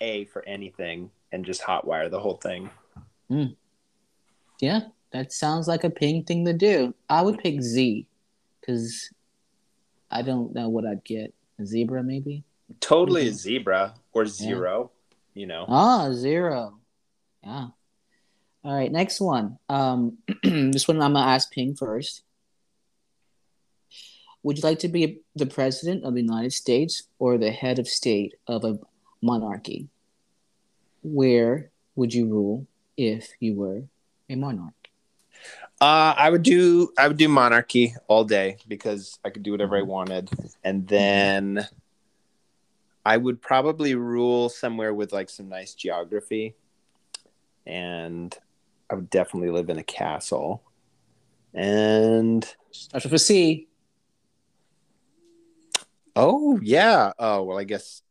A 0.00 0.24
for 0.26 0.46
anything 0.46 1.10
and 1.32 1.44
just 1.44 1.62
hotwire 1.62 2.10
the 2.10 2.20
whole 2.20 2.36
thing. 2.36 2.70
yeah, 4.60 4.80
that 5.12 5.32
sounds 5.32 5.66
like 5.68 5.84
a 5.84 5.90
ping 5.90 6.24
thing 6.24 6.44
to 6.44 6.52
do. 6.52 6.94
I 7.08 7.22
would 7.22 7.38
pick 7.38 7.60
Z 7.62 8.06
because 8.60 9.10
I 10.10 10.22
don't 10.22 10.54
know 10.54 10.68
what 10.68 10.86
I'd 10.86 11.04
get. 11.04 11.32
A 11.58 11.64
zebra, 11.66 12.02
maybe? 12.02 12.44
Totally 12.80 13.24
Mhm. 13.24 13.30
a 13.30 13.32
zebra 13.32 13.94
or 14.12 14.26
zero, 14.26 14.90
you 15.34 15.46
know. 15.46 15.64
Ah, 15.68 16.12
zero. 16.12 16.78
Yeah. 17.42 17.68
All 18.64 18.74
right, 18.74 18.92
next 18.92 19.20
one. 19.20 19.58
Um, 19.68 20.18
this 20.42 20.86
one 20.86 21.00
I'm 21.00 21.14
gonna 21.14 21.24
ask 21.26 21.50
Ping 21.50 21.74
first. 21.74 22.24
Would 24.46 24.58
you 24.58 24.62
like 24.62 24.78
to 24.78 24.88
be 24.88 25.22
the 25.34 25.46
president 25.46 26.04
of 26.04 26.14
the 26.14 26.20
United 26.20 26.52
States 26.52 27.02
or 27.18 27.36
the 27.36 27.50
head 27.50 27.80
of 27.80 27.88
state 27.88 28.36
of 28.46 28.62
a 28.62 28.78
monarchy? 29.20 29.88
Where 31.02 31.70
would 31.96 32.14
you 32.14 32.26
rule 32.28 32.68
if 32.96 33.28
you 33.40 33.56
were 33.56 33.82
a 34.30 34.36
monarch? 34.36 34.72
Uh, 35.80 36.14
I 36.16 36.30
would 36.30 36.44
do 36.44 36.92
I 36.96 37.08
would 37.08 37.16
do 37.16 37.26
monarchy 37.28 37.96
all 38.06 38.22
day 38.22 38.58
because 38.68 39.18
I 39.24 39.30
could 39.30 39.42
do 39.42 39.50
whatever 39.50 39.76
I 39.76 39.82
wanted, 39.82 40.30
and 40.62 40.86
then 40.86 41.66
I 43.04 43.16
would 43.16 43.42
probably 43.42 43.96
rule 43.96 44.48
somewhere 44.48 44.94
with 44.94 45.12
like 45.12 45.28
some 45.28 45.48
nice 45.48 45.74
geography, 45.74 46.54
and 47.66 48.32
I 48.88 48.94
would 48.94 49.10
definitely 49.10 49.50
live 49.50 49.70
in 49.70 49.78
a 49.78 49.82
castle. 49.82 50.62
And 51.52 52.46
Starts 52.70 53.06
with 53.06 53.14
a 53.14 53.18
C. 53.18 53.66
oh 56.16 56.58
yeah, 56.62 57.12
oh 57.18 57.42
well, 57.44 57.58
I 57.58 57.64
guess 57.64 58.02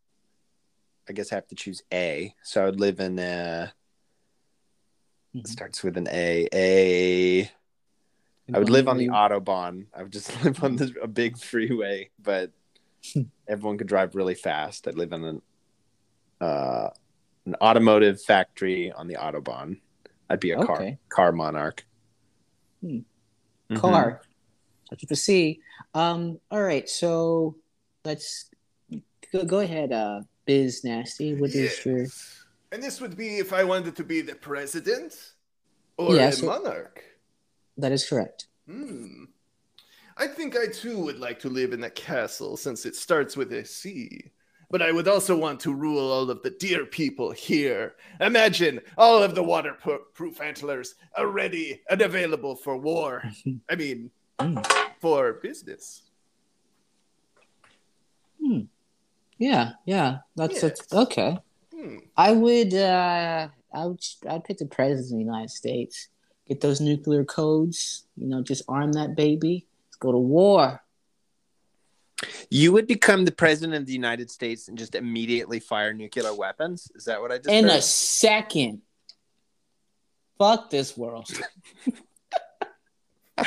I 1.09 1.13
guess 1.13 1.31
I 1.31 1.35
have 1.35 1.47
to 1.47 1.55
choose 1.55 1.83
A. 1.93 2.33
So 2.43 2.61
I 2.63 2.65
would 2.65 2.79
live 2.79 2.99
in 2.99 3.19
a. 3.19 3.73
It 5.33 5.43
Mhm. 5.43 5.47
starts 5.47 5.83
with 5.83 5.97
an 5.97 6.07
A. 6.09 6.47
A. 6.53 7.51
I 8.53 8.59
would 8.59 8.69
live 8.69 8.87
on 8.87 8.97
the 8.97 9.07
autobahn. 9.09 9.87
I 9.93 10.03
would 10.03 10.13
just 10.13 10.29
live 10.43 10.63
on 10.63 10.75
this, 10.77 10.91
a 11.01 11.07
big 11.07 11.37
freeway, 11.37 12.09
but 12.21 12.51
everyone 13.47 13.77
could 13.77 13.87
drive 13.87 14.15
really 14.15 14.35
fast. 14.35 14.87
I'd 14.87 14.95
live 14.95 15.11
in 15.13 15.23
an 15.23 15.41
uh, 16.41 16.89
an 17.45 17.55
automotive 17.61 18.21
factory 18.21 18.91
on 18.91 19.07
the 19.07 19.15
autobahn. 19.15 19.79
I'd 20.29 20.39
be 20.39 20.51
a 20.51 20.63
car 20.63 20.77
Okay. 20.81 20.97
car 21.09 21.31
monarch. 21.31 21.85
Hmm. 22.81 22.99
Mhm. 23.69 23.79
car. 23.79 24.21
With 24.91 25.11
a 25.11 25.15
C. 25.15 25.59
Um. 25.93 26.39
All 26.51 26.61
right. 26.61 26.87
So 26.87 27.57
let's 28.05 28.49
go. 29.31 29.43
Go 29.43 29.59
ahead. 29.59 29.91
Uh, 29.91 30.21
Biz 30.45 30.83
Nasty. 30.83 31.33
What 31.35 31.51
is 31.51 31.85
your? 31.85 31.99
Yes. 31.99 32.43
And 32.71 32.81
this 32.81 32.99
would 33.01 33.15
be 33.17 33.37
if 33.37 33.53
I 33.53 33.63
wanted 33.63 33.95
to 33.95 34.03
be 34.03 34.21
the 34.21 34.35
president 34.35 35.13
or 35.97 36.15
Yes. 36.15 36.41
a 36.41 36.45
monarch. 36.45 37.03
That 37.77 37.91
is 37.91 38.07
correct. 38.07 38.47
Hmm. 38.67 39.25
I 40.17 40.27
think 40.27 40.55
I 40.55 40.67
too 40.67 40.97
would 40.99 41.19
like 41.19 41.39
to 41.39 41.49
live 41.49 41.73
in 41.73 41.83
a 41.83 41.89
castle 41.89 42.55
since 42.57 42.85
it 42.85 42.95
starts 42.95 43.35
with 43.35 43.51
a 43.53 43.65
C. 43.65 44.31
But 44.71 44.81
I 44.81 44.91
would 44.91 45.07
also 45.07 45.37
want 45.37 45.59
to 45.61 45.73
rule 45.73 46.11
all 46.11 46.29
of 46.29 46.41
the 46.41 46.49
deer 46.51 46.85
people 46.85 47.31
here. 47.31 47.95
Imagine 48.19 48.79
all 48.97 49.21
of 49.21 49.35
the 49.35 49.43
waterproof 49.43 50.41
antlers 50.41 50.95
are 51.17 51.27
ready 51.27 51.81
and 51.89 52.01
available 52.01 52.55
for 52.55 52.77
war. 52.77 53.23
I 53.69 53.75
mean, 53.75 54.09
Hmm. 54.39 54.57
for 54.99 55.33
business. 55.33 56.01
Yeah. 59.37 59.71
Yeah. 59.85 60.19
That's, 60.35 60.61
that's 60.61 60.81
Yes. 60.91 60.93
okay. 60.93 61.37
Hmm. 61.73 61.97
I 62.15 62.31
would. 62.31 62.73
Uh, 62.73 63.49
I 63.73 63.85
would. 63.85 64.03
I'd 64.29 64.43
pick 64.43 64.57
the 64.57 64.65
president 64.65 65.05
of 65.13 65.17
the 65.17 65.23
United 65.25 65.49
States. 65.51 66.07
Get 66.47 66.61
those 66.61 66.79
nuclear 66.79 67.23
codes. 67.25 68.05
You 68.15 68.27
know, 68.27 68.41
just 68.41 68.63
arm 68.67 68.93
that 68.93 69.15
baby. 69.15 69.67
Let's 69.87 69.97
go 69.97 70.11
to 70.11 70.17
war. 70.17 70.81
You 72.49 72.71
would 72.71 72.87
become 72.87 73.25
the 73.25 73.31
president 73.31 73.75
of 73.75 73.85
the 73.85 73.93
United 73.93 74.31
States 74.31 74.69
and 74.69 74.77
just 74.77 74.95
immediately 74.95 75.59
fire 75.59 75.93
nuclear 75.93 76.33
weapons. 76.33 76.89
Is 76.95 77.05
that 77.05 77.19
what 77.19 77.31
I 77.31 77.37
just 77.37 77.49
in 77.49 77.65
heard? 77.65 77.73
a 77.79 77.81
second. 77.81 78.81
Fuck 80.37 80.69
this 80.69 80.95
world. 80.97 81.27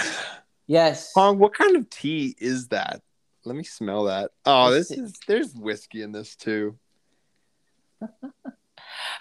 yes. 0.67 1.13
Pong, 1.13 1.39
what 1.39 1.55
kind 1.55 1.77
of 1.77 1.89
tea 1.89 2.35
is 2.39 2.69
that? 2.69 3.01
Let 3.49 3.57
me 3.57 3.65
smell 3.65 4.05
that. 4.05 4.31
Oh, 4.45 4.71
this 4.71 4.91
is 4.91 5.15
there's 5.27 5.55
whiskey 5.55 6.03
in 6.03 6.13
this 6.13 6.37
too. 6.37 6.77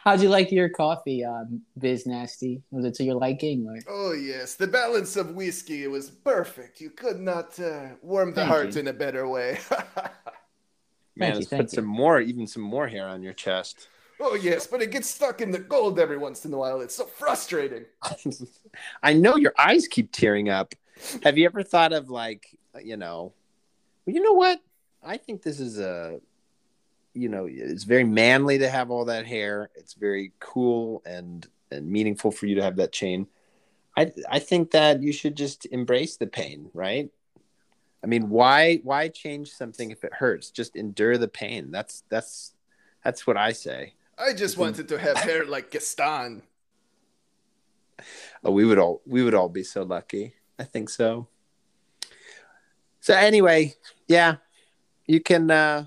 How'd 0.04 0.22
you 0.22 0.28
like 0.28 0.52
your 0.52 0.68
coffee, 0.68 1.24
um, 1.24 1.62
Biz 1.78 2.06
Nasty? 2.08 2.62
Was 2.70 2.84
it 2.84 2.96
to 2.96 3.06
your 3.06 3.16
liking? 3.16 3.66
Or? 3.68 3.78
Oh, 3.90 4.12
yes. 4.12 4.56
The 4.56 4.68
balance 4.68 5.16
of 5.16 5.32
whiskey 5.32 5.84
it 5.84 5.88
was 5.92 6.10
perfect. 6.10 6.82
You 6.82 6.90
could 6.90 7.22
not 7.22 7.58
uh, 7.58 7.90
warm 8.02 8.30
the 8.30 8.42
Thank 8.42 8.50
heart 8.50 8.74
you. 8.76 8.82
in 8.82 8.88
a 8.90 8.94
better 8.94 9.30
way. 9.30 9.60
Man, 11.16 11.32
you, 11.32 11.36
let's 11.36 11.48
thank 11.48 11.64
put 11.64 11.72
some 11.72 11.86
more, 11.86 12.20
even 12.20 12.48
some 12.48 12.64
more 12.64 12.88
hair 12.88 13.08
on 13.08 13.24
your 13.24 13.34
chest. 13.34 13.88
oh, 14.20 14.36
yes, 14.36 14.68
but 14.68 14.82
it 14.82 14.92
gets 14.92 15.10
stuck 15.10 15.40
in 15.40 15.52
the 15.52 15.60
gold 15.60 16.00
every 16.00 16.18
once 16.18 16.44
in 16.44 16.54
a 16.54 16.58
while. 16.58 16.82
It's 16.82 16.96
so 16.96 17.06
frustrating. 17.06 17.86
I 19.04 19.14
know 19.14 19.38
your 19.38 19.54
eyes 19.58 19.88
keep 19.88 20.12
tearing 20.12 20.50
up. 20.50 20.76
Have 21.24 21.38
you 21.38 21.46
ever 21.46 21.64
thought 21.64 21.94
of 21.94 22.10
like, 22.10 22.46
you 22.84 22.98
know, 22.98 23.34
well, 24.08 24.16
you 24.16 24.22
know 24.22 24.34
what? 24.34 24.62
I 25.04 25.18
think 25.18 25.44
this 25.44 25.60
is 25.60 25.80
a, 25.80 26.20
you 27.14 27.28
know, 27.28 27.46
it's 27.50 27.84
very 27.84 28.06
manly 28.06 28.58
to 28.60 28.70
have 28.70 28.90
all 28.90 29.06
that 29.06 29.26
hair. 29.26 29.70
It's 29.76 29.94
very 29.94 30.32
cool 30.40 31.04
and 31.06 31.46
and 31.70 31.92
meaningful 31.92 32.32
for 32.32 32.46
you 32.46 32.56
to 32.56 32.64
have 32.64 32.78
that 32.78 32.94
chain. 32.94 33.28
I 33.98 34.14
I 34.30 34.40
think 34.40 34.72
that 34.72 35.04
you 35.04 35.12
should 35.12 35.36
just 35.36 35.66
embrace 35.66 36.16
the 36.16 36.28
pain, 36.28 36.72
right? 36.74 37.10
I 38.02 38.08
mean, 38.08 38.30
why 38.30 38.78
why 38.84 39.10
change 39.10 39.52
something 39.52 39.92
if 39.92 40.06
it 40.06 40.14
hurts? 40.14 40.52
Just 40.52 40.78
endure 40.78 41.18
the 41.18 41.28
pain. 41.28 41.70
That's 41.70 42.04
that's 42.10 42.54
that's 43.04 43.28
what 43.28 43.36
I 43.36 43.52
say. 43.52 43.96
I 44.18 44.34
just 44.34 44.58
wanted 44.58 44.88
to 44.88 44.98
have 44.98 45.18
hair 45.18 45.46
like 45.46 45.70
Gaston. 45.70 46.44
Oh, 48.44 48.52
we 48.52 48.64
would 48.64 48.80
all 48.80 49.02
we 49.06 49.22
would 49.24 49.34
all 49.34 49.50
be 49.50 49.64
so 49.64 49.84
lucky. 49.84 50.36
I 50.58 50.64
think 50.64 50.90
so. 50.90 51.28
So 53.08 53.14
anyway, 53.14 53.74
yeah, 54.10 54.36
you 55.06 55.22
can. 55.22 55.50
uh 55.50 55.86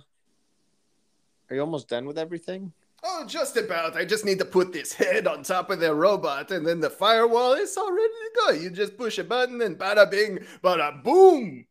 Are 1.50 1.54
you 1.54 1.60
almost 1.60 1.86
done 1.86 2.06
with 2.06 2.16
everything? 2.16 2.72
Oh, 3.04 3.26
just 3.26 3.58
about. 3.58 3.94
I 3.94 4.06
just 4.06 4.24
need 4.24 4.38
to 4.38 4.46
put 4.46 4.72
this 4.72 4.94
head 4.94 5.26
on 5.26 5.42
top 5.42 5.68
of 5.68 5.80
the 5.80 5.94
robot, 5.94 6.50
and 6.50 6.66
then 6.66 6.80
the 6.80 6.88
firewall 6.88 7.52
is 7.52 7.76
all 7.76 7.92
ready 7.92 8.08
to 8.08 8.30
go. 8.36 8.50
You 8.52 8.70
just 8.70 8.96
push 8.96 9.18
a 9.18 9.24
button, 9.24 9.60
and 9.60 9.78
bada 9.78 10.10
bing, 10.10 10.38
bada 10.64 11.04
boom. 11.04 11.66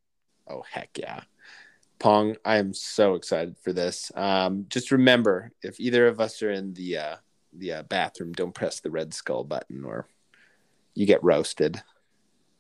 Oh 0.48 0.62
heck 0.70 0.96
yeah, 0.96 1.22
Pong! 1.98 2.36
I 2.46 2.58
am 2.58 2.72
so 2.72 3.16
excited 3.16 3.58
for 3.58 3.74
this. 3.74 4.12
Um, 4.14 4.68
just 4.70 4.92
remember, 4.92 5.52
if 5.64 5.80
either 5.80 6.06
of 6.06 6.20
us 6.20 6.44
are 6.44 6.52
in 6.52 6.76
the 6.76 6.98
uh, 6.98 7.16
the 7.54 7.74
uh, 7.74 7.84
bathroom, 7.90 8.34
don't 8.34 8.54
press 8.54 8.82
the 8.82 8.92
red 8.92 9.16
skull 9.16 9.44
button, 9.44 9.84
or 9.84 10.06
you 10.94 11.08
get 11.08 11.24
roasted 11.24 11.82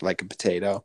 like 0.02 0.23
a 0.23 0.25
potato. 0.25 0.84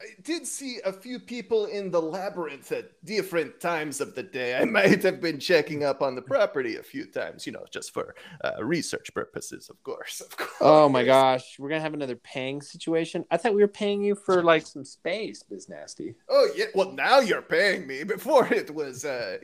I 0.00 0.20
did 0.22 0.46
see 0.46 0.80
a 0.84 0.92
few 0.92 1.18
people 1.18 1.66
in 1.66 1.90
the 1.90 2.00
labyrinth 2.00 2.70
at 2.72 2.92
different 3.04 3.60
times 3.60 4.00
of 4.00 4.14
the 4.14 4.22
day. 4.22 4.56
I 4.56 4.64
might 4.78 5.02
have 5.02 5.20
been 5.20 5.38
checking 5.40 5.84
up 5.84 6.02
on 6.02 6.14
the 6.14 6.22
property 6.22 6.76
a 6.76 6.82
few 6.82 7.06
times, 7.06 7.46
you 7.46 7.52
know, 7.52 7.64
just 7.70 7.94
for 7.94 8.14
uh, 8.44 8.62
research 8.62 9.12
purposes, 9.14 9.68
of 9.70 9.82
course. 9.82 10.20
Of 10.20 10.36
course. 10.36 10.56
Oh 10.60 10.88
my 10.88 11.04
gosh, 11.04 11.56
we're 11.58 11.68
gonna 11.68 11.80
have 11.80 11.94
another 11.94 12.16
paying 12.16 12.60
situation. 12.60 13.24
I 13.30 13.36
thought 13.36 13.54
we 13.54 13.62
were 13.62 13.68
paying 13.68 14.02
you 14.02 14.14
for 14.14 14.42
like 14.42 14.66
some 14.66 14.84
space, 14.84 15.42
Biz 15.42 15.68
Nasty. 15.68 16.14
Oh 16.28 16.48
yeah. 16.54 16.66
Well, 16.74 16.92
now 16.92 17.20
you're 17.20 17.42
paying 17.42 17.86
me. 17.86 18.04
Before 18.04 18.46
it 18.52 18.74
was 18.74 19.04
uh, 19.04 19.38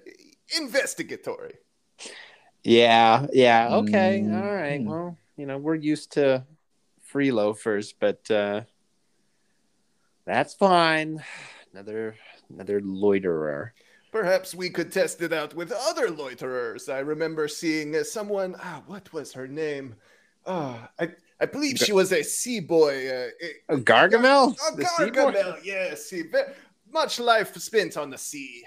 investigatory. 0.56 1.54
Yeah, 2.64 3.26
yeah, 3.32 3.74
okay, 3.76 4.22
Mm, 4.24 4.34
all 4.34 4.54
right. 4.54 4.84
Well, 4.84 5.18
you 5.36 5.46
know, 5.46 5.58
we're 5.58 5.74
used 5.74 6.12
to 6.12 6.44
free 7.02 7.32
loafers, 7.32 7.92
but 7.92 8.30
uh 8.30 8.62
that's 10.24 10.54
fine. 10.54 11.22
Another 11.72 12.16
another 12.50 12.80
loiterer. 12.80 13.72
Perhaps 14.10 14.54
we 14.54 14.68
could 14.68 14.92
test 14.92 15.22
it 15.22 15.32
out 15.32 15.54
with 15.54 15.72
other 15.72 16.10
loiterers. 16.10 16.88
I 16.90 16.98
remember 16.98 17.48
seeing 17.48 17.96
uh, 17.96 18.04
someone. 18.04 18.54
Ah, 18.62 18.82
what 18.86 19.10
was 19.12 19.32
her 19.32 19.48
name? 19.48 19.94
Ah, 20.46 20.90
I 20.98 21.10
I 21.40 21.46
believe 21.46 21.78
she 21.78 21.92
was 21.92 22.12
a 22.12 22.22
sea 22.22 22.60
boy. 22.60 23.08
Uh, 23.08 23.28
Oh, 23.70 23.76
Gargamel? 23.78 24.52
a 24.54 24.84
sea 24.84 25.10
boy? 25.10 25.32
Gargamel, 25.32 25.58
yes. 25.64 26.10
He, 26.10 26.24
much 26.92 27.18
life 27.18 27.56
spent 27.56 27.96
on 27.96 28.10
the 28.10 28.18
sea. 28.18 28.64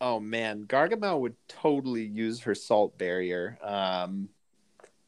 Oh 0.00 0.18
man, 0.18 0.64
Gargamel 0.64 1.20
would 1.20 1.36
totally 1.46 2.04
use 2.04 2.40
her 2.40 2.54
salt 2.54 2.98
barrier. 2.98 3.58
Um 3.62 4.28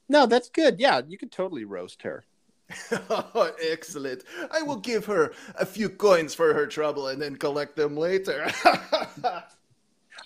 No, 0.09 0.27
that's 0.27 0.49
good. 0.49 0.79
Yeah, 0.79 1.01
you 1.09 1.19
could 1.19 1.33
totally 1.33 1.65
roast 1.65 2.03
her. 2.03 2.25
Oh, 3.11 3.53
excellent. 3.71 4.25
I 4.51 4.63
will 4.63 4.77
give 4.77 5.05
her 5.07 5.33
a 5.57 5.67
few 5.67 5.89
coins 5.89 6.35
for 6.35 6.53
her 6.55 6.67
trouble 6.67 7.09
and 7.09 7.21
then 7.21 7.37
collect 7.37 7.77
them 7.77 7.97
later. 7.97 8.51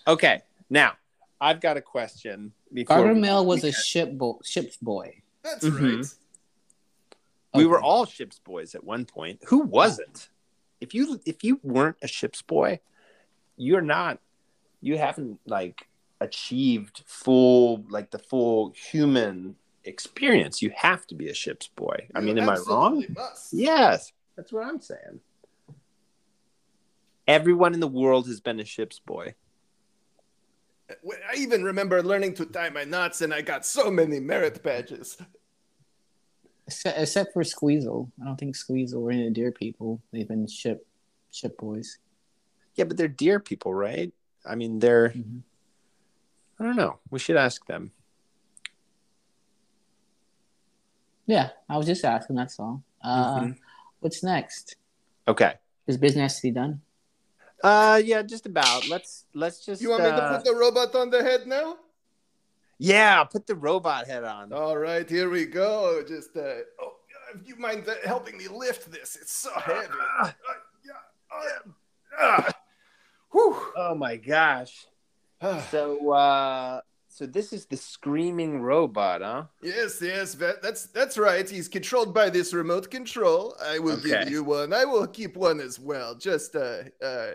Okay, 0.08 0.42
now 0.70 0.92
I've 1.40 1.60
got 1.60 1.76
a 1.76 1.80
question. 1.80 2.52
before 2.72 3.12
we- 3.12 3.20
was 3.20 3.64
a 3.64 3.72
ship 3.72 4.12
bo- 4.12 4.40
ship's 4.44 4.76
boy. 4.76 5.22
That's 5.42 5.64
Mhm. 5.64 5.96
right. 5.98 6.06
We 7.54 7.66
were 7.66 7.80
all 7.80 8.06
ship's 8.06 8.38
boys 8.38 8.74
at 8.74 8.84
one 8.84 9.04
point. 9.04 9.40
Who 9.48 9.60
wasn't? 9.60 10.28
If 10.80 10.94
you 10.94 11.20
if 11.24 11.42
you 11.42 11.58
weren't 11.62 11.96
a 12.02 12.06
ship's 12.08 12.42
boy, 12.42 12.80
you're 13.56 13.80
not. 13.80 14.20
You 14.80 14.98
haven't 14.98 15.40
like 15.46 15.88
achieved 16.20 17.02
full 17.06 17.84
like 17.88 18.10
the 18.10 18.18
full 18.18 18.70
human 18.70 19.56
experience. 19.86 20.60
You 20.62 20.70
have 20.76 21.06
to 21.08 21.14
be 21.14 21.28
a 21.28 21.34
ship's 21.34 21.68
boy. 21.68 22.08
I 22.14 22.20
You 22.20 22.26
mean, 22.26 22.38
am 22.38 22.48
I 22.48 22.58
wrong? 22.68 23.04
must. 23.14 23.52
Yes, 23.52 24.12
that's 24.36 24.52
what 24.52 24.66
I'm 24.66 24.80
saying. 24.80 25.20
Everyone 27.26 27.74
in 27.74 27.80
the 27.80 27.88
world 27.88 28.26
has 28.28 28.40
been 28.40 28.60
a 28.60 28.64
ship's 28.64 28.98
boy. 29.00 29.34
I 30.88 31.34
even 31.36 31.64
remember 31.64 32.00
learning 32.02 32.34
to 32.34 32.46
tie 32.46 32.70
my 32.70 32.84
knots, 32.84 33.20
and 33.20 33.34
I 33.34 33.42
got 33.42 33.66
so 33.66 33.90
many 33.90 34.20
merit 34.20 34.62
badges. 34.62 35.18
Except, 36.68 36.98
except 36.98 37.32
for 37.32 37.42
Squeezle. 37.42 38.10
I 38.20 38.24
don't 38.24 38.36
think 38.36 38.56
Squeezle 38.56 39.00
or 39.00 39.10
any 39.10 39.26
of 39.26 39.34
the 39.34 39.40
deer 39.40 39.52
people. 39.52 40.00
They've 40.12 40.26
been 40.28 40.46
ship 40.46 40.86
ship 41.32 41.56
boys. 41.58 41.98
Yeah, 42.76 42.84
but 42.84 42.96
they're 42.96 43.08
deer 43.08 43.40
people, 43.40 43.74
right? 43.74 44.12
I 44.44 44.54
mean, 44.54 44.78
they're 44.78 45.10
Mhm. 45.10 45.42
I 46.60 46.64
don't 46.64 46.76
know. 46.76 46.98
We 47.10 47.18
should 47.18 47.36
ask 47.36 47.66
them. 47.66 47.92
Yeah, 51.26 51.50
I 51.68 51.76
was 51.76 51.86
just 51.86 52.04
asking. 52.04 52.36
That's 52.36 52.58
all. 52.58 52.82
Uh, 53.02 53.40
Mhm. 53.40 53.58
What's 54.00 54.22
next? 54.22 54.76
Okay. 55.26 55.54
Is 55.86 55.96
business 55.96 56.36
to 56.36 56.42
be 56.42 56.50
done? 56.50 56.80
Uh, 57.62 58.00
yeah, 58.04 58.22
just 58.22 58.46
about. 58.46 58.88
Let's 58.88 59.24
let's 59.34 59.64
just. 59.64 59.82
You 59.82 59.90
want 59.90 60.04
me 60.04 60.10
to 60.10 60.22
uh, 60.22 60.36
put 60.36 60.44
the 60.44 60.54
robot 60.54 60.94
on 60.94 61.10
the 61.10 61.22
head 61.22 61.46
now? 61.46 61.76
Yeah, 62.78 63.24
put 63.24 63.46
the 63.46 63.54
robot 63.54 64.06
head 64.06 64.24
on. 64.24 64.52
All 64.52 64.76
right, 64.76 65.08
here 65.08 65.30
we 65.30 65.46
go. 65.46 66.04
Just, 66.06 66.36
uh, 66.36 66.40
oh, 66.80 66.96
uh, 67.32 67.38
you 67.44 67.56
mind 67.56 67.88
uh, 67.88 67.94
helping 68.04 68.36
me 68.36 68.48
lift 68.48 68.92
this? 68.92 69.16
It's 69.16 69.32
so 69.32 69.50
heavy. 69.54 69.88
Uh, 70.20 70.30
yeah. 70.84 70.92
Uh, 71.32 71.48
ah. 72.20 72.48
Whew. 73.32 73.56
Oh 73.76 73.94
my 73.94 74.16
gosh. 74.16 74.86
Ah. 75.40 75.66
So 75.70 76.12
uh 76.12 76.80
so 77.16 77.24
this 77.24 77.54
is 77.54 77.64
the 77.64 77.78
screaming 77.78 78.60
robot, 78.60 79.22
huh? 79.22 79.44
yes, 79.62 80.02
yes, 80.02 80.34
that, 80.34 80.60
that's 80.60 80.88
that's 80.88 81.16
right. 81.16 81.48
He's 81.48 81.66
controlled 81.66 82.12
by 82.12 82.28
this 82.28 82.52
remote 82.52 82.90
control. 82.90 83.56
I 83.64 83.78
will 83.78 83.96
give 83.96 84.28
you 84.28 84.44
one. 84.44 84.74
I 84.74 84.84
will 84.84 85.06
keep 85.06 85.34
one 85.34 85.58
as 85.58 85.80
well, 85.80 86.14
just 86.14 86.54
uh, 86.54 86.82
uh, 87.02 87.28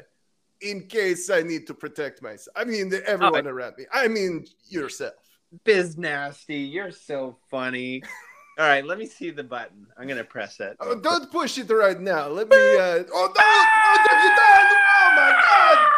in 0.61 0.85
case 0.85 1.31
I 1.31 1.41
need 1.41 1.65
to 1.65 1.73
protect 1.73 2.21
myself. 2.21 2.55
I 2.55 2.63
mean, 2.63 2.89
the, 2.89 3.03
everyone 3.07 3.47
around 3.47 3.73
me. 3.79 3.85
I 3.91 4.07
mean, 4.07 4.45
yourself. 4.69 5.15
Biz 5.63 5.97
nasty, 5.97 6.57
you're 6.57 6.91
so 6.91 7.37
funny. 7.49 8.03
All 8.59 8.67
right, 8.67 8.85
let 8.85 8.99
me 8.99 9.07
see 9.07 9.31
the 9.31 9.43
button. 9.43 9.87
I'm 9.97 10.07
gonna 10.07 10.23
press 10.23 10.59
it. 10.59 10.77
Oh, 10.79 10.93
don't 10.93 11.31
push 11.31 11.57
it 11.57 11.71
right 11.71 11.99
now. 11.99 12.27
Let 12.27 12.49
me. 12.49 12.55
Uh, 12.55 13.03
oh 13.11 13.33
no! 13.35 13.41
Oh, 15.83 15.97